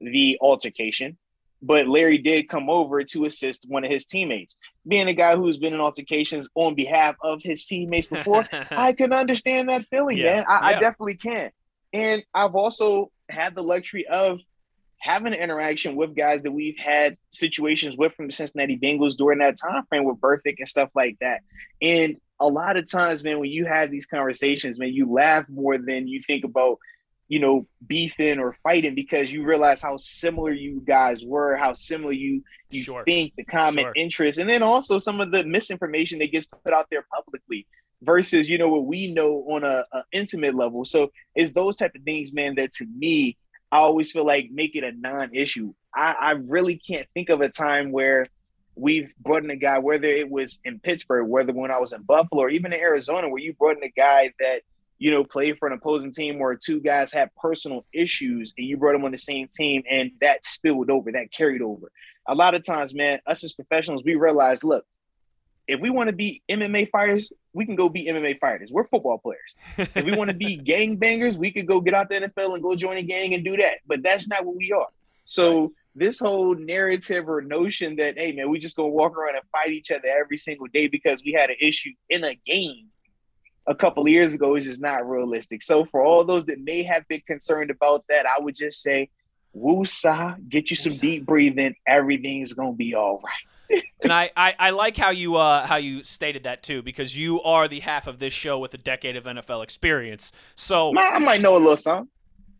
the 0.00 0.38
altercation 0.40 1.18
but 1.62 1.86
Larry 1.86 2.18
did 2.18 2.48
come 2.48 2.70
over 2.70 3.04
to 3.04 3.26
assist 3.26 3.66
one 3.68 3.84
of 3.84 3.90
his 3.90 4.04
teammates. 4.04 4.56
Being 4.86 5.08
a 5.08 5.14
guy 5.14 5.36
who's 5.36 5.58
been 5.58 5.74
in 5.74 5.80
altercations 5.80 6.48
on 6.54 6.74
behalf 6.74 7.16
of 7.22 7.42
his 7.42 7.64
teammates 7.66 8.06
before, 8.06 8.46
I 8.70 8.92
can 8.92 9.12
understand 9.12 9.68
that 9.68 9.84
feeling, 9.86 10.18
yeah. 10.18 10.36
man. 10.36 10.44
I, 10.48 10.70
yeah. 10.70 10.76
I, 10.76 10.80
definitely 10.80 11.16
can. 11.16 11.50
And 11.92 12.22
I've 12.32 12.54
also 12.54 13.10
had 13.28 13.54
the 13.54 13.62
luxury 13.62 14.06
of 14.06 14.40
having 14.98 15.32
an 15.32 15.40
interaction 15.40 15.96
with 15.96 16.14
guys 16.14 16.42
that 16.42 16.52
we've 16.52 16.78
had 16.78 17.16
situations 17.30 17.96
with 17.96 18.14
from 18.14 18.26
the 18.26 18.32
Cincinnati 18.32 18.78
Bengals 18.78 19.16
during 19.16 19.38
that 19.38 19.56
time 19.58 19.82
frame 19.84 20.04
with 20.04 20.18
Burfict 20.18 20.56
and 20.58 20.68
stuff 20.68 20.90
like 20.94 21.18
that. 21.20 21.40
And 21.80 22.16
a 22.38 22.48
lot 22.48 22.76
of 22.76 22.90
times, 22.90 23.22
man, 23.24 23.38
when 23.38 23.50
you 23.50 23.66
have 23.66 23.90
these 23.90 24.06
conversations, 24.06 24.78
man, 24.78 24.92
you 24.92 25.10
laugh 25.10 25.48
more 25.48 25.78
than 25.78 26.08
you 26.08 26.20
think 26.20 26.44
about 26.44 26.78
you 27.30 27.38
know, 27.38 27.64
beefing 27.86 28.40
or 28.40 28.52
fighting 28.52 28.96
because 28.96 29.30
you 29.30 29.44
realize 29.44 29.80
how 29.80 29.96
similar 29.96 30.50
you 30.50 30.82
guys 30.84 31.22
were, 31.24 31.56
how 31.56 31.72
similar 31.74 32.12
you 32.12 32.42
you 32.70 32.82
sure. 32.82 33.04
think, 33.04 33.32
the 33.36 33.44
common 33.44 33.84
sure. 33.84 33.92
interest, 33.94 34.38
and 34.38 34.50
then 34.50 34.64
also 34.64 34.98
some 34.98 35.20
of 35.20 35.30
the 35.30 35.44
misinformation 35.44 36.18
that 36.18 36.32
gets 36.32 36.46
put 36.46 36.74
out 36.74 36.88
there 36.90 37.06
publicly 37.14 37.68
versus 38.02 38.50
you 38.50 38.58
know 38.58 38.68
what 38.68 38.84
we 38.84 39.12
know 39.12 39.44
on 39.48 39.62
a, 39.62 39.84
a 39.92 40.02
intimate 40.12 40.56
level. 40.56 40.84
So 40.84 41.12
it's 41.36 41.52
those 41.52 41.76
type 41.76 41.92
of 41.94 42.02
things, 42.02 42.32
man, 42.32 42.56
that 42.56 42.72
to 42.72 42.86
me, 42.86 43.36
I 43.70 43.78
always 43.78 44.10
feel 44.10 44.26
like 44.26 44.50
make 44.50 44.74
it 44.74 44.82
a 44.82 44.90
non-issue. 44.90 45.72
I, 45.94 46.16
I 46.20 46.30
really 46.32 46.78
can't 46.78 47.06
think 47.14 47.28
of 47.28 47.42
a 47.42 47.48
time 47.48 47.92
where 47.92 48.26
we've 48.74 49.12
brought 49.20 49.44
in 49.44 49.50
a 49.50 49.56
guy, 49.56 49.78
whether 49.78 50.08
it 50.08 50.28
was 50.28 50.60
in 50.64 50.80
Pittsburgh, 50.80 51.28
whether 51.28 51.52
when 51.52 51.70
I 51.70 51.78
was 51.78 51.92
in 51.92 52.02
Buffalo, 52.02 52.42
or 52.42 52.50
even 52.50 52.72
in 52.72 52.80
Arizona, 52.80 53.28
where 53.28 53.40
you 53.40 53.52
brought 53.52 53.76
in 53.76 53.84
a 53.84 53.92
guy 53.96 54.32
that 54.40 54.62
you 55.00 55.10
know 55.10 55.24
played 55.24 55.58
for 55.58 55.66
an 55.66 55.72
opposing 55.72 56.12
team 56.12 56.38
where 56.38 56.54
two 56.54 56.78
guys 56.78 57.12
had 57.12 57.34
personal 57.34 57.84
issues, 57.92 58.54
and 58.56 58.66
you 58.66 58.76
brought 58.76 58.92
them 58.92 59.04
on 59.04 59.10
the 59.10 59.18
same 59.18 59.48
team, 59.48 59.82
and 59.90 60.12
that 60.20 60.44
spilled 60.44 60.90
over, 60.90 61.10
that 61.10 61.32
carried 61.32 61.62
over. 61.62 61.90
A 62.28 62.34
lot 62.34 62.54
of 62.54 62.64
times, 62.64 62.94
man, 62.94 63.18
us 63.26 63.42
as 63.42 63.54
professionals, 63.54 64.02
we 64.04 64.14
realize, 64.14 64.62
look, 64.62 64.84
if 65.66 65.80
we 65.80 65.88
want 65.88 66.10
to 66.10 66.14
be 66.14 66.42
MMA 66.50 66.90
fighters, 66.90 67.32
we 67.54 67.64
can 67.64 67.76
go 67.76 67.88
be 67.88 68.06
MMA 68.06 68.38
fighters. 68.38 68.70
We're 68.70 68.84
football 68.84 69.18
players. 69.18 69.56
if 69.78 70.04
we 70.04 70.14
want 70.14 70.30
to 70.30 70.36
be 70.36 70.56
gang 70.64 70.96
bangers, 70.96 71.36
we 71.36 71.50
could 71.50 71.66
go 71.66 71.80
get 71.80 71.94
out 71.94 72.10
the 72.10 72.16
NFL 72.16 72.54
and 72.54 72.62
go 72.62 72.76
join 72.76 72.98
a 72.98 73.02
gang 73.02 73.32
and 73.34 73.42
do 73.42 73.56
that. 73.56 73.78
But 73.86 74.02
that's 74.02 74.28
not 74.28 74.44
what 74.44 74.56
we 74.56 74.70
are. 74.72 74.88
So 75.24 75.72
this 75.94 76.18
whole 76.18 76.54
narrative 76.54 77.28
or 77.28 77.40
notion 77.40 77.96
that 77.96 78.18
hey 78.18 78.32
man, 78.32 78.50
we 78.50 78.58
just 78.58 78.76
gonna 78.76 78.88
walk 78.88 79.16
around 79.16 79.36
and 79.36 79.44
fight 79.50 79.72
each 79.72 79.90
other 79.90 80.08
every 80.08 80.36
single 80.36 80.66
day 80.66 80.88
because 80.88 81.22
we 81.24 81.32
had 81.32 81.50
an 81.50 81.56
issue 81.60 81.90
in 82.10 82.22
a 82.24 82.34
game 82.46 82.89
a 83.66 83.74
couple 83.74 84.06
years 84.08 84.34
ago 84.34 84.56
is 84.56 84.64
just 84.64 84.80
not 84.80 85.08
realistic. 85.08 85.62
So 85.62 85.84
for 85.84 86.02
all 86.02 86.24
those 86.24 86.44
that 86.46 86.60
may 86.60 86.82
have 86.82 87.06
been 87.08 87.22
concerned 87.26 87.70
about 87.70 88.04
that, 88.08 88.26
I 88.26 88.40
would 88.40 88.54
just 88.54 88.82
say, 88.82 89.10
woosah, 89.56 90.48
get 90.48 90.70
you 90.70 90.76
some 90.76 90.92
deep 90.94 91.26
breathing. 91.26 91.74
Everything's 91.86 92.52
gonna 92.52 92.72
be 92.72 92.94
all 92.94 93.20
right. 93.22 93.82
and 94.02 94.12
I, 94.12 94.30
I, 94.36 94.54
I, 94.58 94.70
like 94.70 94.96
how 94.96 95.10
you 95.10 95.36
uh, 95.36 95.64
how 95.64 95.76
you 95.76 96.02
stated 96.02 96.42
that 96.42 96.64
too 96.64 96.82
because 96.82 97.16
you 97.16 97.40
are 97.42 97.68
the 97.68 97.78
half 97.78 98.08
of 98.08 98.18
this 98.18 98.32
show 98.32 98.58
with 98.58 98.74
a 98.74 98.78
decade 98.78 99.14
of 99.14 99.24
NFL 99.24 99.62
experience. 99.62 100.32
So 100.56 100.92
I 100.98 101.20
might 101.20 101.40
know 101.40 101.56
a 101.56 101.58
little 101.58 101.76
something 101.76 102.08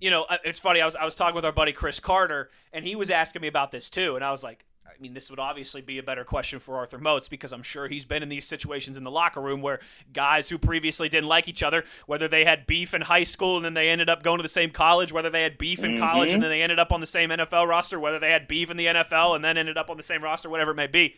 you 0.01 0.11
know, 0.11 0.25
uh, 0.29 0.39
it's 0.45 0.59
funny. 0.59 0.81
I 0.81 0.87
was 0.87 0.97
I 0.97 1.05
was 1.05 1.15
talking 1.15 1.35
with 1.35 1.45
our 1.45 1.53
buddy 1.53 1.73
Chris 1.73 2.01
Carter, 2.01 2.51
and 2.73 2.85
he 2.85 2.97
was 2.97 3.11
asking 3.11 3.43
me 3.43 3.49
about 3.49 3.71
this 3.71 3.91
too, 3.91 4.17
and 4.17 4.25
I 4.25 4.31
was 4.31 4.43
like, 4.43 4.65
I 5.01 5.03
mean, 5.03 5.15
this 5.15 5.31
would 5.31 5.39
obviously 5.39 5.81
be 5.81 5.97
a 5.97 6.03
better 6.03 6.25
question 6.25 6.59
for 6.59 6.77
Arthur 6.77 6.99
Moats 6.99 7.27
because 7.27 7.55
I'm 7.55 7.63
sure 7.63 7.89
he's 7.89 8.05
been 8.05 8.23
in 8.23 8.29
these 8.29 8.47
situations 8.47 8.99
in 8.99 9.05
the 9.05 9.11
locker 9.11 9.41
room 9.41 9.63
where 9.63 9.81
guys 10.13 10.47
who 10.47 10.59
previously 10.59 11.09
didn't 11.09 11.29
like 11.29 11.49
each 11.49 11.63
other, 11.63 11.85
whether 12.07 12.29
they 12.29 12.45
had 12.45 12.67
beef 12.67 12.93
in 12.93 13.01
high 13.01 13.23
school 13.23 13.57
and 13.57 13.65
then 13.65 13.73
they 13.73 13.89
ended 13.89 14.11
up 14.11 14.23
going 14.23 14.37
to 14.37 14.43
the 14.43 14.49
same 14.49 14.69
college, 14.71 15.11
whether 15.11 15.31
they 15.31 15.43
had 15.43 15.57
beef 15.57 15.83
in 15.83 15.93
mm-hmm. 15.93 16.03
college 16.03 16.33
and 16.33 16.43
then 16.43 16.51
they 16.51 16.61
ended 16.61 16.79
up 16.79 16.93
on 16.93 17.01
the 17.01 17.07
same 17.07 17.31
NFL 17.31 17.67
roster, 17.67 17.99
whether 17.99 18.19
they 18.19 18.31
had 18.31 18.47
beef 18.47 18.71
in 18.71 18.77
the 18.77 18.87
NFL 18.87 19.37
and 19.37 19.43
then 19.43 19.57
ended 19.57 19.79
up 19.79 19.89
on 19.89 19.97
the 19.97 20.03
same 20.03 20.23
roster, 20.23 20.51
whatever 20.51 20.73
it 20.73 20.77
may 20.77 20.87
be. 20.87 21.17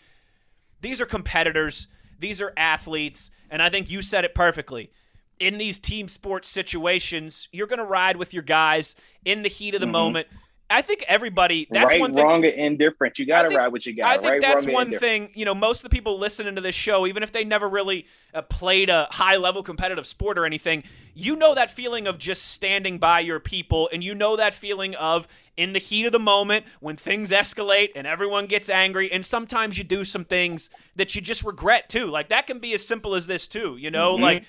These 0.80 1.00
are 1.00 1.06
competitors, 1.06 1.88
these 2.20 2.40
are 2.40 2.52
athletes, 2.56 3.32
and 3.50 3.60
I 3.60 3.68
think 3.68 3.90
you 3.90 4.00
said 4.00 4.24
it 4.24 4.32
perfectly 4.32 4.92
in 5.40 5.58
these 5.58 5.80
team 5.80 6.06
sports 6.06 6.48
situations, 6.48 7.48
you're 7.50 7.66
going 7.66 7.80
to 7.80 7.84
ride 7.84 8.16
with 8.16 8.32
your 8.32 8.44
guys 8.44 8.94
in 9.24 9.42
the 9.42 9.48
heat 9.48 9.74
of 9.74 9.80
the 9.80 9.86
mm-hmm. 9.86 9.92
moment. 9.92 10.28
I 10.72 10.82
think 10.82 11.04
everybody. 11.06 11.66
That's 11.70 11.92
right, 11.92 12.00
one 12.00 12.14
thing. 12.14 12.24
wrong, 12.24 12.44
indifferent. 12.44 13.18
You 13.18 13.26
got 13.26 13.42
to 13.42 13.56
ride 13.56 13.68
with 13.68 13.86
your 13.86 13.94
guy. 13.94 14.10
I 14.10 14.16
think 14.16 14.32
right, 14.32 14.40
that's 14.40 14.66
one 14.66 14.90
thing. 14.90 15.30
You 15.34 15.44
know, 15.44 15.54
most 15.54 15.84
of 15.84 15.90
the 15.90 15.94
people 15.94 16.18
listening 16.18 16.54
to 16.54 16.60
this 16.60 16.74
show, 16.74 17.06
even 17.06 17.22
if 17.22 17.32
they 17.32 17.44
never 17.44 17.68
really 17.68 18.06
uh, 18.32 18.42
played 18.42 18.88
a 18.88 19.06
high 19.10 19.36
level 19.36 19.62
competitive 19.62 20.06
sport 20.06 20.38
or 20.38 20.46
anything, 20.46 20.84
you 21.14 21.36
know 21.36 21.54
that 21.54 21.70
feeling 21.70 22.06
of 22.06 22.18
just 22.18 22.52
standing 22.52 22.98
by 22.98 23.20
your 23.20 23.38
people, 23.38 23.88
and 23.92 24.02
you 24.02 24.14
know 24.14 24.36
that 24.36 24.54
feeling 24.54 24.94
of 24.94 25.28
in 25.56 25.74
the 25.74 25.78
heat 25.78 26.06
of 26.06 26.12
the 26.12 26.18
moment 26.18 26.64
when 26.80 26.96
things 26.96 27.30
escalate 27.30 27.90
and 27.94 28.06
everyone 28.06 28.46
gets 28.46 28.70
angry, 28.70 29.12
and 29.12 29.24
sometimes 29.24 29.76
you 29.76 29.84
do 29.84 30.04
some 30.04 30.24
things 30.24 30.70
that 30.96 31.14
you 31.14 31.20
just 31.20 31.44
regret 31.44 31.88
too. 31.88 32.06
Like 32.06 32.30
that 32.30 32.46
can 32.46 32.58
be 32.58 32.72
as 32.72 32.86
simple 32.86 33.14
as 33.14 33.26
this 33.26 33.46
too. 33.46 33.76
You 33.76 33.90
know, 33.90 34.14
mm-hmm. 34.14 34.22
like 34.22 34.44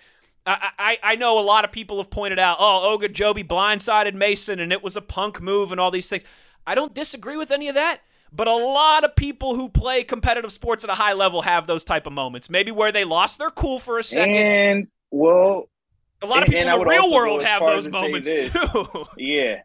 I, 0.46 0.70
I, 0.78 0.98
I 1.04 1.16
know 1.16 1.40
a 1.40 1.46
lot 1.46 1.64
of 1.64 1.72
people 1.72 1.98
have 1.98 2.10
pointed 2.10 2.40
out, 2.40 2.58
oh, 2.60 2.98
Ogunjobi 2.98 3.48
blindsided 3.48 4.14
Mason 4.14 4.60
and 4.60 4.72
it 4.72 4.84
was 4.84 4.98
a 4.98 5.02
punk 5.02 5.42
move 5.42 5.72
and 5.72 5.80
all 5.80 5.92
these 5.92 6.10
things. 6.10 6.24
I 6.68 6.76
don't 6.76 6.94
disagree 6.94 7.38
with 7.38 7.52
any 7.52 7.70
of 7.70 7.76
that, 7.76 8.02
but 8.32 8.48
a 8.48 8.56
lot 8.56 9.04
of 9.04 9.16
people 9.16 9.56
who 9.56 9.70
play 9.70 10.04
competitive 10.04 10.52
sports 10.52 10.84
at 10.84 10.90
a 10.90 10.96
high 10.96 11.14
level 11.14 11.42
have 11.42 11.68
those 11.68 11.84
type 11.84 12.08
of 12.08 12.14
moments. 12.14 12.50
Maybe 12.50 12.72
where 12.72 12.92
they 12.92 13.04
lost 13.04 13.40
their 13.40 13.50
cool 13.50 13.80
for 13.80 14.00
a 14.00 14.04
second. 14.04 14.36
And 14.36 14.88
well, 15.12 15.70
a 16.22 16.26
lot 16.26 16.44
of 16.44 16.50
people 16.50 16.62
in 16.62 16.80
the 16.80 16.86
real 16.86 17.12
world 17.12 17.44
have 17.44 17.62
those 17.62 17.90
moments 17.90 18.28
too. 18.28 19.06
yeah, 19.18 19.62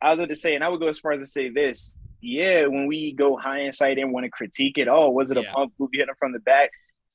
I 0.00 0.10
was 0.10 0.16
going 0.16 0.28
to 0.28 0.36
say, 0.36 0.54
and 0.54 0.64
I 0.64 0.68
would 0.68 0.80
go 0.80 0.88
as 0.88 0.98
far 0.98 1.12
as 1.12 1.20
to 1.20 1.26
say 1.26 1.50
this. 1.50 1.94
Yeah, 2.20 2.66
when 2.66 2.86
we 2.86 3.12
go 3.12 3.36
hindsight 3.36 3.98
and 3.98 4.12
want 4.12 4.24
to 4.24 4.30
critique 4.30 4.76
it, 4.78 4.88
oh, 4.88 5.10
was 5.10 5.30
it 5.30 5.36
a 5.36 5.42
yeah. 5.42 5.52
punk 5.52 5.72
move 5.78 5.90
hitting 5.92 6.14
from 6.18 6.32
the 6.32 6.40
back? 6.40 6.70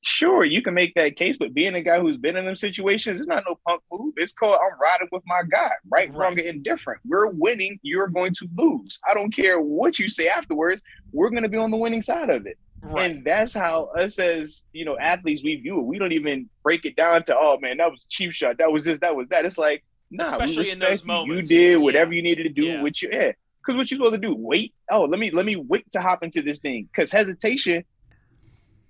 Sure, 0.06 0.44
you 0.44 0.60
can 0.60 0.74
make 0.74 0.92
that 0.96 1.16
case, 1.16 1.38
but 1.38 1.54
being 1.54 1.74
a 1.74 1.80
guy 1.80 1.98
who's 1.98 2.18
been 2.18 2.36
in 2.36 2.44
them 2.44 2.56
situations, 2.56 3.18
it's 3.18 3.26
not 3.26 3.42
no 3.48 3.58
punk 3.66 3.80
move. 3.90 4.12
It's 4.18 4.32
called 4.32 4.58
I'm 4.62 4.78
riding 4.78 5.08
with 5.10 5.22
my 5.26 5.42
guy, 5.50 5.70
right, 5.90 6.10
right. 6.10 6.14
wrong, 6.14 6.38
or 6.38 6.42
indifferent. 6.42 7.00
We're 7.06 7.28
winning. 7.28 7.78
You're 7.82 8.08
going 8.08 8.34
to 8.34 8.48
lose. 8.54 9.00
I 9.10 9.14
don't 9.14 9.34
care 9.34 9.60
what 9.60 9.98
you 9.98 10.10
say 10.10 10.28
afterwards. 10.28 10.82
We're 11.12 11.30
going 11.30 11.42
to 11.42 11.48
be 11.48 11.56
on 11.56 11.70
the 11.70 11.78
winning 11.78 12.02
side 12.02 12.28
of 12.28 12.46
it. 12.46 12.58
Right. 12.82 13.12
And 13.12 13.24
that's 13.24 13.54
how 13.54 13.84
us 13.96 14.18
as 14.18 14.66
you 14.74 14.84
know 14.84 14.98
athletes 14.98 15.42
we 15.42 15.56
view 15.56 15.80
it. 15.80 15.84
We 15.84 15.98
don't 15.98 16.12
even 16.12 16.50
break 16.62 16.84
it 16.84 16.96
down 16.96 17.24
to 17.24 17.34
oh 17.34 17.56
man 17.58 17.78
that 17.78 17.90
was 17.90 18.02
a 18.02 18.08
cheap 18.10 18.32
shot. 18.32 18.58
That 18.58 18.70
was 18.70 18.84
this. 18.84 18.98
That 18.98 19.16
was 19.16 19.28
that. 19.28 19.46
It's 19.46 19.56
like 19.56 19.84
nah, 20.10 20.24
especially 20.24 20.70
in 20.70 20.80
those 20.80 21.02
moments. 21.02 21.50
You 21.50 21.56
did 21.56 21.76
whatever 21.78 22.12
yeah. 22.12 22.16
you 22.16 22.22
needed 22.22 22.42
to 22.42 22.50
do 22.50 22.64
yeah. 22.64 22.82
with 22.82 23.02
your 23.02 23.12
head. 23.12 23.36
Because 23.64 23.78
what 23.78 23.90
you 23.90 23.96
supposed 23.96 24.14
to 24.14 24.20
do? 24.20 24.34
Wait. 24.36 24.74
Oh, 24.90 25.04
let 25.04 25.18
me 25.18 25.30
let 25.30 25.46
me 25.46 25.56
wait 25.56 25.90
to 25.92 26.00
hop 26.02 26.22
into 26.22 26.42
this 26.42 26.58
thing. 26.58 26.86
Because 26.92 27.10
hesitation 27.10 27.84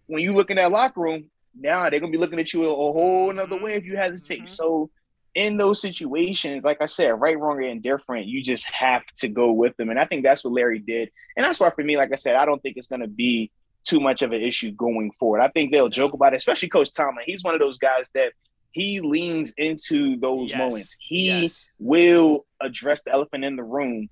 when 0.07 0.23
you 0.23 0.33
look 0.33 0.51
in 0.51 0.57
that 0.57 0.71
locker 0.71 1.01
room, 1.01 1.31
now 1.59 1.89
they're 1.89 2.01
gonna 2.01 2.13
be 2.13 2.19
looking 2.19 2.41
at 2.41 2.53
you 2.53 2.65
a, 2.65 2.73
a 2.73 2.93
whole 2.93 3.31
another 3.31 3.61
way 3.61 3.75
if 3.75 3.85
you 3.85 3.97
hesitate. 3.97 4.41
Mm-hmm. 4.41 4.47
So 4.49 4.91
in 5.35 5.57
those 5.57 5.81
situations, 5.81 6.65
like 6.65 6.81
I 6.81 6.87
said, 6.87 7.21
right, 7.21 7.39
wrong, 7.39 7.59
or 7.59 7.63
indifferent, 7.63 8.27
you 8.27 8.43
just 8.43 8.67
have 8.67 9.03
to 9.17 9.29
go 9.29 9.53
with 9.53 9.77
them. 9.77 9.91
And 9.91 9.99
I 9.99 10.05
think 10.05 10.25
that's 10.25 10.45
what 10.45 10.53
Larry 10.53 10.79
did. 10.79 11.11
And 11.37 11.45
that's 11.45 11.59
why 11.61 11.71
for 11.71 11.83
me, 11.83 11.97
like 11.97 12.13
I 12.13 12.17
said, 12.17 12.37
I 12.37 12.45
don't 12.45 12.63
think 12.63 12.77
it's 12.77 12.87
gonna 12.87 13.09
be 13.09 13.51
too 13.85 14.01
much 14.01 14.23
of 14.23 14.33
an 14.33 14.41
issue 14.41 14.73
going 14.73 15.11
forward. 15.19 15.41
I 15.41 15.49
think 15.49 15.71
they'll 15.71 15.89
joke 15.89 16.15
about 16.15 16.33
it, 16.33 16.37
especially 16.37 16.69
Coach 16.69 16.93
Tomlin. 16.93 17.25
He's 17.27 17.45
one 17.45 17.55
of 17.55 17.61
those 17.61 17.79
guys 17.79 18.11
that 18.15 18.33
he 18.73 19.01
leans 19.01 19.53
into 19.57 20.19
those 20.19 20.51
yes. 20.51 20.59
moments. 20.59 20.97
He 20.99 21.27
yes. 21.27 21.69
will 21.79 22.45
address 22.61 23.03
the 23.03 23.13
elephant 23.13 23.45
in 23.45 23.57
the 23.57 23.63
room 23.63 24.09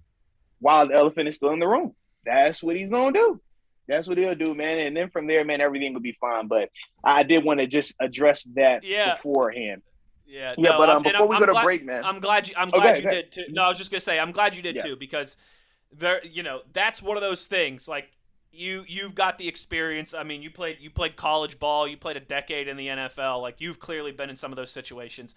while 0.61 0.87
the 0.87 0.95
elephant 0.95 1.29
is 1.29 1.37
still 1.37 1.53
in 1.53 1.59
the 1.59 1.67
room. 1.67 1.95
That's 2.25 2.63
what 2.63 2.77
he's 2.77 2.89
gonna 2.89 3.13
do. 3.13 3.41
That's 3.89 4.09
what 4.09 4.19
he'll 4.19 4.35
do, 4.35 4.55
man. 4.55 4.79
And 4.79 4.97
then 4.97 5.09
from 5.09 5.27
there, 5.27 5.45
man, 5.45 5.61
everything 5.61 5.93
will 5.93 6.01
be 6.01 6.17
fine. 6.21 6.47
But 6.47 6.71
I 7.05 7.23
did 7.23 7.45
want 7.45 7.61
to 7.61 7.67
just 7.67 7.95
address 8.01 8.45
that 8.55 8.85
yeah. 8.85 9.15
beforehand. 9.15 9.83
Yeah, 10.27 10.53
yeah. 10.57 10.71
No, 10.71 10.79
but 10.79 10.89
um, 10.89 11.03
before 11.03 11.27
we 11.27 11.39
go 11.39 11.47
to 11.47 11.53
glad, 11.53 11.65
break, 11.65 11.85
man, 11.85 12.05
I'm 12.05 12.21
glad 12.21 12.49
you. 12.49 12.55
I'm 12.57 12.71
glad 12.71 12.97
okay, 12.97 13.05
you 13.05 13.11
did 13.11 13.33
too. 13.33 13.45
No, 13.51 13.65
I 13.65 13.69
was 13.69 13.77
just 13.77 13.91
gonna 13.91 14.01
say, 14.01 14.19
I'm 14.19 14.33
glad 14.33 14.57
you 14.57 14.63
did 14.63 14.77
yeah. 14.77 14.83
too 14.83 14.97
because 14.97 15.37
there, 15.93 16.25
you 16.25 16.43
know, 16.43 16.63
that's 16.73 17.03
one 17.03 17.17
of 17.17 17.23
those 17.23 17.47
things. 17.47 17.87
Like 17.87 18.11
you, 18.51 18.85
you've 18.89 19.15
got 19.15 19.37
the 19.37 19.47
experience. 19.47 20.15
I 20.15 20.23
mean, 20.23 20.43
you 20.43 20.51
played, 20.51 20.79
you 20.81 20.91
played 20.91 21.17
college 21.17 21.59
ball. 21.59 21.87
You 21.87 21.97
played 21.97 22.17
a 22.17 22.21
decade 22.21 22.69
in 22.69 22.77
the 22.77 22.87
NFL. 22.87 23.43
Like 23.43 23.61
you've 23.61 23.79
clearly 23.79 24.13
been 24.13 24.31
in 24.31 24.37
some 24.37 24.53
of 24.53 24.57
those 24.57 24.71
situations. 24.71 25.35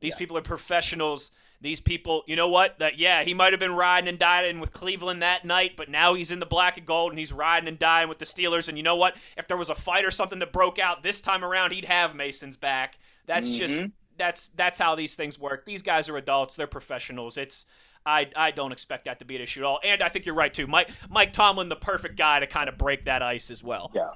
These 0.00 0.14
yeah. 0.14 0.18
people 0.18 0.38
are 0.38 0.42
professionals 0.42 1.32
these 1.60 1.80
people, 1.80 2.22
you 2.26 2.36
know 2.36 2.48
what? 2.48 2.78
That 2.78 2.98
yeah, 2.98 3.22
he 3.22 3.34
might 3.34 3.52
have 3.52 3.60
been 3.60 3.74
riding 3.74 4.08
and 4.08 4.18
dying 4.18 4.60
with 4.60 4.72
Cleveland 4.72 5.22
that 5.22 5.44
night, 5.44 5.72
but 5.76 5.88
now 5.88 6.14
he's 6.14 6.30
in 6.30 6.40
the 6.40 6.46
black 6.46 6.78
and 6.78 6.86
gold 6.86 7.12
and 7.12 7.18
he's 7.18 7.32
riding 7.32 7.68
and 7.68 7.78
dying 7.78 8.08
with 8.08 8.18
the 8.18 8.24
Steelers. 8.24 8.68
And 8.68 8.76
you 8.78 8.82
know 8.82 8.96
what? 8.96 9.16
If 9.36 9.46
there 9.46 9.56
was 9.56 9.68
a 9.68 9.74
fight 9.74 10.04
or 10.04 10.10
something 10.10 10.38
that 10.38 10.52
broke 10.52 10.78
out 10.78 11.02
this 11.02 11.20
time 11.20 11.44
around, 11.44 11.72
he'd 11.72 11.84
have 11.84 12.14
Mason's 12.14 12.56
back. 12.56 12.98
That's 13.26 13.48
mm-hmm. 13.48 13.58
just 13.58 13.82
that's 14.16 14.48
that's 14.56 14.78
how 14.78 14.94
these 14.94 15.14
things 15.14 15.38
work. 15.38 15.66
These 15.66 15.82
guys 15.82 16.08
are 16.08 16.16
adults. 16.16 16.56
They're 16.56 16.66
professionals. 16.66 17.36
It's 17.36 17.66
I, 18.06 18.28
I 18.34 18.50
don't 18.50 18.72
expect 18.72 19.04
that 19.04 19.18
to 19.18 19.24
be 19.24 19.36
an 19.36 19.42
issue 19.42 19.60
at 19.60 19.66
all. 19.66 19.80
And 19.84 20.02
I 20.02 20.08
think 20.08 20.24
you're 20.24 20.34
right 20.34 20.52
too. 20.52 20.66
Mike 20.66 20.90
Mike 21.10 21.32
Tomlin, 21.32 21.68
the 21.68 21.76
perfect 21.76 22.16
guy 22.16 22.40
to 22.40 22.46
kind 22.46 22.68
of 22.68 22.78
break 22.78 23.04
that 23.04 23.22
ice 23.22 23.50
as 23.50 23.62
well. 23.62 23.90
Yeah. 23.94 24.10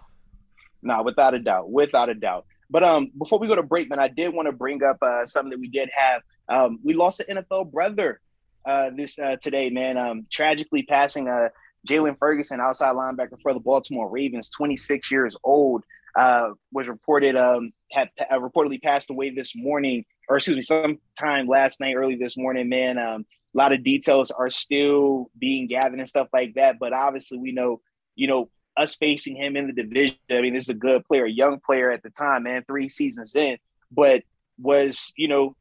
No, 0.83 1.03
without 1.03 1.35
a 1.35 1.39
doubt. 1.39 1.71
Without 1.71 2.09
a 2.09 2.15
doubt. 2.15 2.47
But 2.71 2.83
um, 2.83 3.11
before 3.19 3.39
we 3.39 3.47
go 3.47 3.55
to 3.55 3.63
break, 3.63 3.89
man, 3.91 3.99
I 3.99 4.09
did 4.09 4.33
want 4.33 4.47
to 4.47 4.53
bring 4.53 4.83
up 4.83 4.99
uh, 5.03 5.27
something 5.27 5.51
that 5.51 5.61
we 5.61 5.69
did 5.69 5.91
have 5.97 6.23
um, 6.49 6.79
we 6.83 6.95
lost 6.95 7.21
an 7.21 7.37
NFL 7.37 7.73
brother 7.73 8.21
uh, 8.67 8.91
this 8.97 9.19
uh, 9.19 9.37
today, 9.43 9.71
man. 9.71 9.97
Um, 9.97 10.27
tragically 10.31 10.83
passing 10.83 11.29
uh, 11.29 11.49
Jaylon 11.87 12.19
Ferguson, 12.19 12.61
outside 12.61 12.95
linebacker 12.95 13.41
for 13.43 13.53
the 13.53 13.61
Baltimore 13.61 14.09
Ravens, 14.09 14.51
26 14.51 15.11
years 15.11 15.37
old, 15.45 15.85
uh, 16.17 16.51
was 16.73 16.89
reported 16.89 17.37
um, 17.37 17.73
had 17.91 18.09
uh, 18.31 18.39
reportedly 18.39 18.81
passed 18.83 19.11
away 19.11 19.31
this 19.31 19.55
morning, 19.57 20.05
or 20.29 20.37
excuse 20.37 20.57
me, 20.57 20.63
sometime 20.63 21.47
last 21.47 21.81
night, 21.81 21.95
early 21.95 22.17
this 22.17 22.37
morning. 22.37 22.69
Man, 22.69 22.99
um, 22.99 23.27
a 23.55 23.59
lot 23.59 23.73
of 23.73 23.83
details 23.83 24.31
are 24.31 24.51
still 24.51 25.31
being 25.39 25.67
gathered 25.67 25.99
and 25.99 26.09
stuff 26.09 26.29
like 26.33 26.55
that. 26.55 26.79
But 26.79 26.93
obviously, 26.93 27.39
we 27.39 27.53
know, 27.53 27.81
you 28.15 28.29
know, 28.29 28.49
us 28.77 28.95
facing 28.95 29.37
him 29.37 29.57
in 29.57 29.67
the 29.67 29.73
division. 29.73 30.17
I 30.31 30.41
mean, 30.41 30.55
this 30.55 30.65
is 30.65 30.71
a 30.71 30.75
good 30.75 31.05
player, 31.05 31.27
a 31.27 31.31
young 31.31 31.61
player 31.65 31.91
at 31.91 32.03
the 32.03 32.11
time, 32.11 32.45
man. 32.45 32.65
Three 32.67 32.89
seasons 32.89 33.35
in, 33.35 33.59
but 33.91 34.23
was 34.59 35.13
you 35.17 35.27
know 35.27 35.57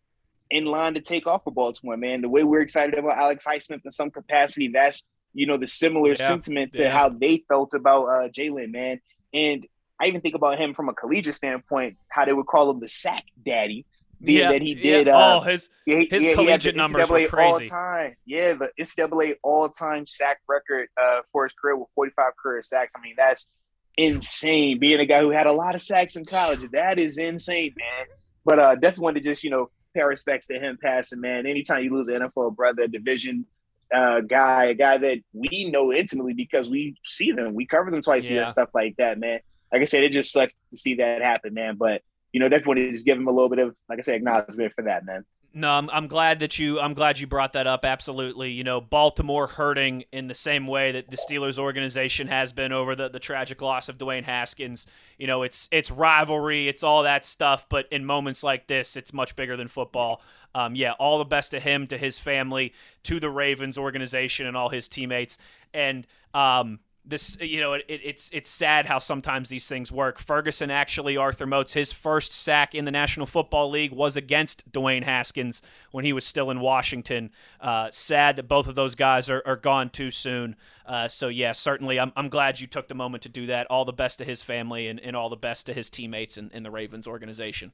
in 0.51 0.65
line 0.65 0.93
to 0.93 1.01
take 1.01 1.27
off 1.27 1.43
for 1.43 1.51
Baltimore, 1.51 1.97
man. 1.97 2.21
The 2.21 2.29
way 2.29 2.43
we're 2.43 2.61
excited 2.61 2.97
about 2.97 3.17
Alex 3.17 3.43
Highsmith 3.45 3.81
in 3.83 3.91
some 3.91 4.11
capacity, 4.11 4.69
that's 4.69 5.05
you 5.33 5.47
know 5.47 5.57
the 5.57 5.67
similar 5.67 6.09
yeah. 6.09 6.15
sentiment 6.15 6.73
to 6.73 6.83
yeah. 6.83 6.91
how 6.91 7.09
they 7.09 7.43
felt 7.47 7.73
about 7.73 8.05
uh, 8.05 8.29
Jaylon, 8.29 8.71
man. 8.71 9.01
And 9.33 9.65
I 9.99 10.07
even 10.07 10.21
think 10.21 10.35
about 10.35 10.59
him 10.59 10.73
from 10.73 10.89
a 10.89 10.93
collegiate 10.93 11.35
standpoint, 11.35 11.97
how 12.09 12.25
they 12.25 12.33
would 12.33 12.45
call 12.45 12.69
him 12.69 12.79
the 12.79 12.87
sack 12.87 13.23
daddy. 13.43 13.85
The, 14.21 14.33
yeah, 14.33 14.51
that 14.53 14.61
he 14.61 14.73
did. 14.73 15.07
Yeah. 15.07 15.17
Uh, 15.17 15.39
oh, 15.39 15.39
his 15.41 15.69
he, 15.85 16.07
his 16.09 16.23
yeah, 16.23 16.33
collegiate 16.33 16.77
numbers 16.77 17.09
were 17.09 17.27
crazy. 17.27 17.65
All-time, 17.65 18.15
yeah, 18.25 18.53
the 18.53 18.69
NCAA 18.79 19.35
all-time 19.43 20.07
sack 20.07 20.39
record 20.47 20.87
uh, 21.01 21.21
for 21.29 21.43
his 21.43 21.53
career 21.53 21.75
with 21.75 21.89
45 21.95 22.31
career 22.41 22.63
sacks. 22.63 22.93
I 22.95 23.01
mean, 23.01 23.15
that's 23.17 23.49
insane. 23.97 24.79
Being 24.79 25.01
a 25.01 25.05
guy 25.05 25.19
who 25.19 25.29
had 25.29 25.45
a 25.45 25.51
lot 25.51 25.75
of 25.75 25.81
sacks 25.81 26.15
in 26.15 26.23
college, 26.25 26.59
that 26.71 26.99
is 26.99 27.17
insane, 27.17 27.73
man. 27.77 28.07
But 28.45 28.59
uh, 28.59 28.75
definitely 28.75 29.03
want 29.03 29.17
to 29.17 29.23
just 29.23 29.43
you 29.43 29.49
know 29.49 29.69
pay 29.93 30.03
respects 30.03 30.47
to 30.47 30.59
him 30.59 30.77
passing, 30.81 31.21
man. 31.21 31.45
Anytime 31.45 31.83
you 31.83 31.93
lose 31.93 32.07
an 32.07 32.21
NFL 32.21 32.55
brother, 32.55 32.87
division 32.87 33.45
uh, 33.93 34.21
guy, 34.21 34.65
a 34.65 34.73
guy 34.73 34.97
that 34.97 35.19
we 35.33 35.69
know 35.71 35.93
intimately 35.93 36.33
because 36.33 36.69
we 36.69 36.95
see 37.03 37.31
them, 37.31 37.53
we 37.53 37.65
cover 37.65 37.91
them 37.91 38.01
twice 38.01 38.29
a 38.29 38.33
year, 38.33 38.49
stuff 38.49 38.69
like 38.73 38.95
that, 38.97 39.19
man. 39.19 39.39
Like 39.71 39.81
I 39.81 39.85
said, 39.85 40.03
it 40.03 40.11
just 40.11 40.31
sucks 40.31 40.53
to 40.71 40.77
see 40.77 40.95
that 40.95 41.21
happen, 41.21 41.53
man. 41.53 41.75
But 41.77 42.01
you 42.31 42.39
know, 42.39 42.49
definitely 42.49 42.89
just 42.89 43.05
give 43.05 43.17
him 43.17 43.27
a 43.27 43.31
little 43.31 43.49
bit 43.49 43.59
of, 43.59 43.75
like 43.87 43.99
I 43.99 44.01
said, 44.01 44.15
acknowledgement 44.15 44.73
for 44.75 44.83
that, 44.85 45.05
man. 45.05 45.23
No, 45.55 45.69
I'm, 45.69 45.87
I'm 45.91 46.07
glad 46.07 46.39
that 46.39 46.57
you 46.57 46.79
I'm 46.79 46.95
glad 46.95 47.19
you 47.19 47.27
brought 47.27 47.53
that 47.53 47.67
up. 47.67 47.85
Absolutely, 47.85 48.49
you 48.51 48.63
know 48.63 48.81
Baltimore 48.81 49.45
hurting 49.45 50.03
in 50.11 50.27
the 50.27 50.33
same 50.33 50.65
way 50.65 50.91
that 50.93 51.11
the 51.11 51.17
Steelers 51.17 51.59
organization 51.59 52.27
has 52.27 52.51
been 52.51 52.71
over 52.71 52.95
the, 52.95 53.07
the 53.07 53.19
tragic 53.19 53.61
loss 53.61 53.87
of 53.87 53.99
Dwayne 53.99 54.23
Haskins. 54.23 54.87
You 55.19 55.27
know, 55.27 55.43
it's 55.43 55.69
it's 55.71 55.91
rivalry, 55.91 56.67
it's 56.67 56.81
all 56.81 57.03
that 57.03 57.23
stuff, 57.23 57.67
but 57.69 57.85
in 57.91 58.03
moments 58.03 58.41
like 58.41 58.65
this, 58.65 58.95
it's 58.95 59.13
much 59.13 59.35
bigger 59.35 59.55
than 59.55 59.67
football. 59.67 60.21
Um, 60.55 60.75
yeah, 60.75 60.93
all 60.93 61.19
the 61.19 61.25
best 61.25 61.51
to 61.51 61.59
him, 61.59 61.85
to 61.87 61.99
his 61.99 62.17
family, 62.17 62.73
to 63.03 63.19
the 63.19 63.29
Ravens 63.29 63.77
organization, 63.77 64.47
and 64.47 64.57
all 64.57 64.69
his 64.69 64.87
teammates. 64.87 65.37
And 65.71 66.07
um, 66.33 66.79
this 67.05 67.37
you 67.41 67.59
know 67.59 67.73
it, 67.73 67.85
it's 67.87 68.29
it's 68.31 68.49
sad 68.49 68.85
how 68.85 68.97
sometimes 68.97 69.49
these 69.49 69.67
things 69.67 69.91
work. 69.91 70.19
Ferguson 70.19 70.71
actually 70.71 71.17
arthur 71.17 71.45
moats 71.45 71.73
his 71.73 71.91
first 71.91 72.31
sack 72.31 72.73
in 72.73 72.85
the 72.85 72.91
national 72.91 73.25
football 73.25 73.69
league 73.69 73.91
was 73.91 74.15
against 74.15 74.69
dwayne 74.71 75.03
haskins 75.03 75.61
when 75.91 76.05
he 76.05 76.13
was 76.13 76.25
still 76.25 76.49
in 76.49 76.61
washington. 76.61 77.29
Uh, 77.59 77.89
sad 77.91 78.37
that 78.37 78.47
both 78.47 78.67
of 78.67 78.75
those 78.75 78.95
guys 78.95 79.29
are, 79.29 79.43
are 79.45 79.57
gone 79.57 79.89
too 79.89 80.11
soon. 80.11 80.55
Uh, 80.85 81.07
so 81.07 81.27
yeah 81.27 81.51
certainly 81.51 81.99
I'm, 81.99 82.13
I'm 82.15 82.29
glad 82.29 82.59
you 82.59 82.67
took 82.67 82.87
the 82.87 82.95
moment 82.95 83.23
to 83.23 83.29
do 83.29 83.47
that. 83.47 83.67
All 83.67 83.83
the 83.83 83.93
best 83.93 84.19
to 84.19 84.25
his 84.25 84.41
family 84.41 84.87
and, 84.87 84.99
and 84.99 85.15
all 85.15 85.29
the 85.29 85.35
best 85.35 85.65
to 85.65 85.73
his 85.73 85.89
teammates 85.89 86.37
in, 86.37 86.51
in 86.51 86.63
the 86.63 86.71
ravens 86.71 87.05
organization. 87.05 87.73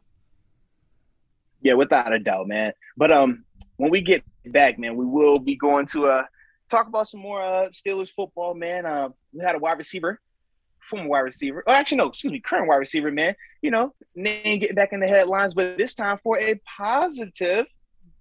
Yeah 1.62 1.74
without 1.74 2.12
a 2.12 2.20
doubt 2.20 2.48
man. 2.48 2.74
But 2.98 3.12
um 3.12 3.44
when 3.78 3.92
we 3.92 4.02
get 4.02 4.24
back 4.48 4.80
man 4.80 4.96
we 4.96 5.06
will 5.06 5.38
be 5.38 5.56
going 5.56 5.86
to 5.88 6.08
a 6.08 6.28
talk 6.70 6.88
about 6.88 7.08
some 7.08 7.20
more 7.20 7.42
uh, 7.42 7.70
Steelers 7.70 8.10
football, 8.10 8.54
man. 8.54 8.86
Uh, 8.86 9.10
we 9.34 9.44
had 9.44 9.56
a 9.56 9.60
wide 9.60 9.78
receiver, 9.78 10.20
former 10.80 11.10
wide 11.10 11.20
receiver. 11.22 11.64
Oh, 11.68 11.74
actually, 11.74 11.98
no, 11.98 12.08
excuse 12.08 12.32
me, 12.32 12.40
current 12.40 12.68
wide 12.68 12.78
receiver, 12.78 13.12
man. 13.12 13.36
You 13.62 13.72
know, 13.72 13.94
name 14.16 14.60
getting 14.60 14.76
back 14.76 14.94
in 14.94 15.00
the 15.00 15.08
headlines, 15.08 15.54
but 15.54 15.78
this 15.78 15.94
time 15.94 16.20
for 16.24 16.40
a 16.40 16.60
positive 16.78 17.66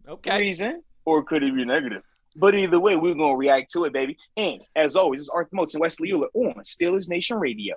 okay. 0.08 0.38
reason, 0.38 0.82
or 1.04 1.22
could 1.22 1.42
it 1.42 1.54
be 1.54 1.64
negative? 1.64 2.02
But 2.36 2.54
either 2.54 2.78
way, 2.78 2.96
we're 2.96 3.14
gonna 3.14 3.36
react 3.36 3.72
to 3.72 3.84
it, 3.84 3.92
baby. 3.92 4.16
And 4.36 4.60
as 4.76 4.96
always, 4.96 5.20
it's 5.20 5.30
Arthur 5.30 5.50
Moats 5.52 5.74
and 5.74 5.80
Wesley 5.80 6.10
Uhler 6.10 6.28
on 6.34 6.62
Steelers 6.62 7.08
Nation 7.08 7.38
Radio. 7.38 7.76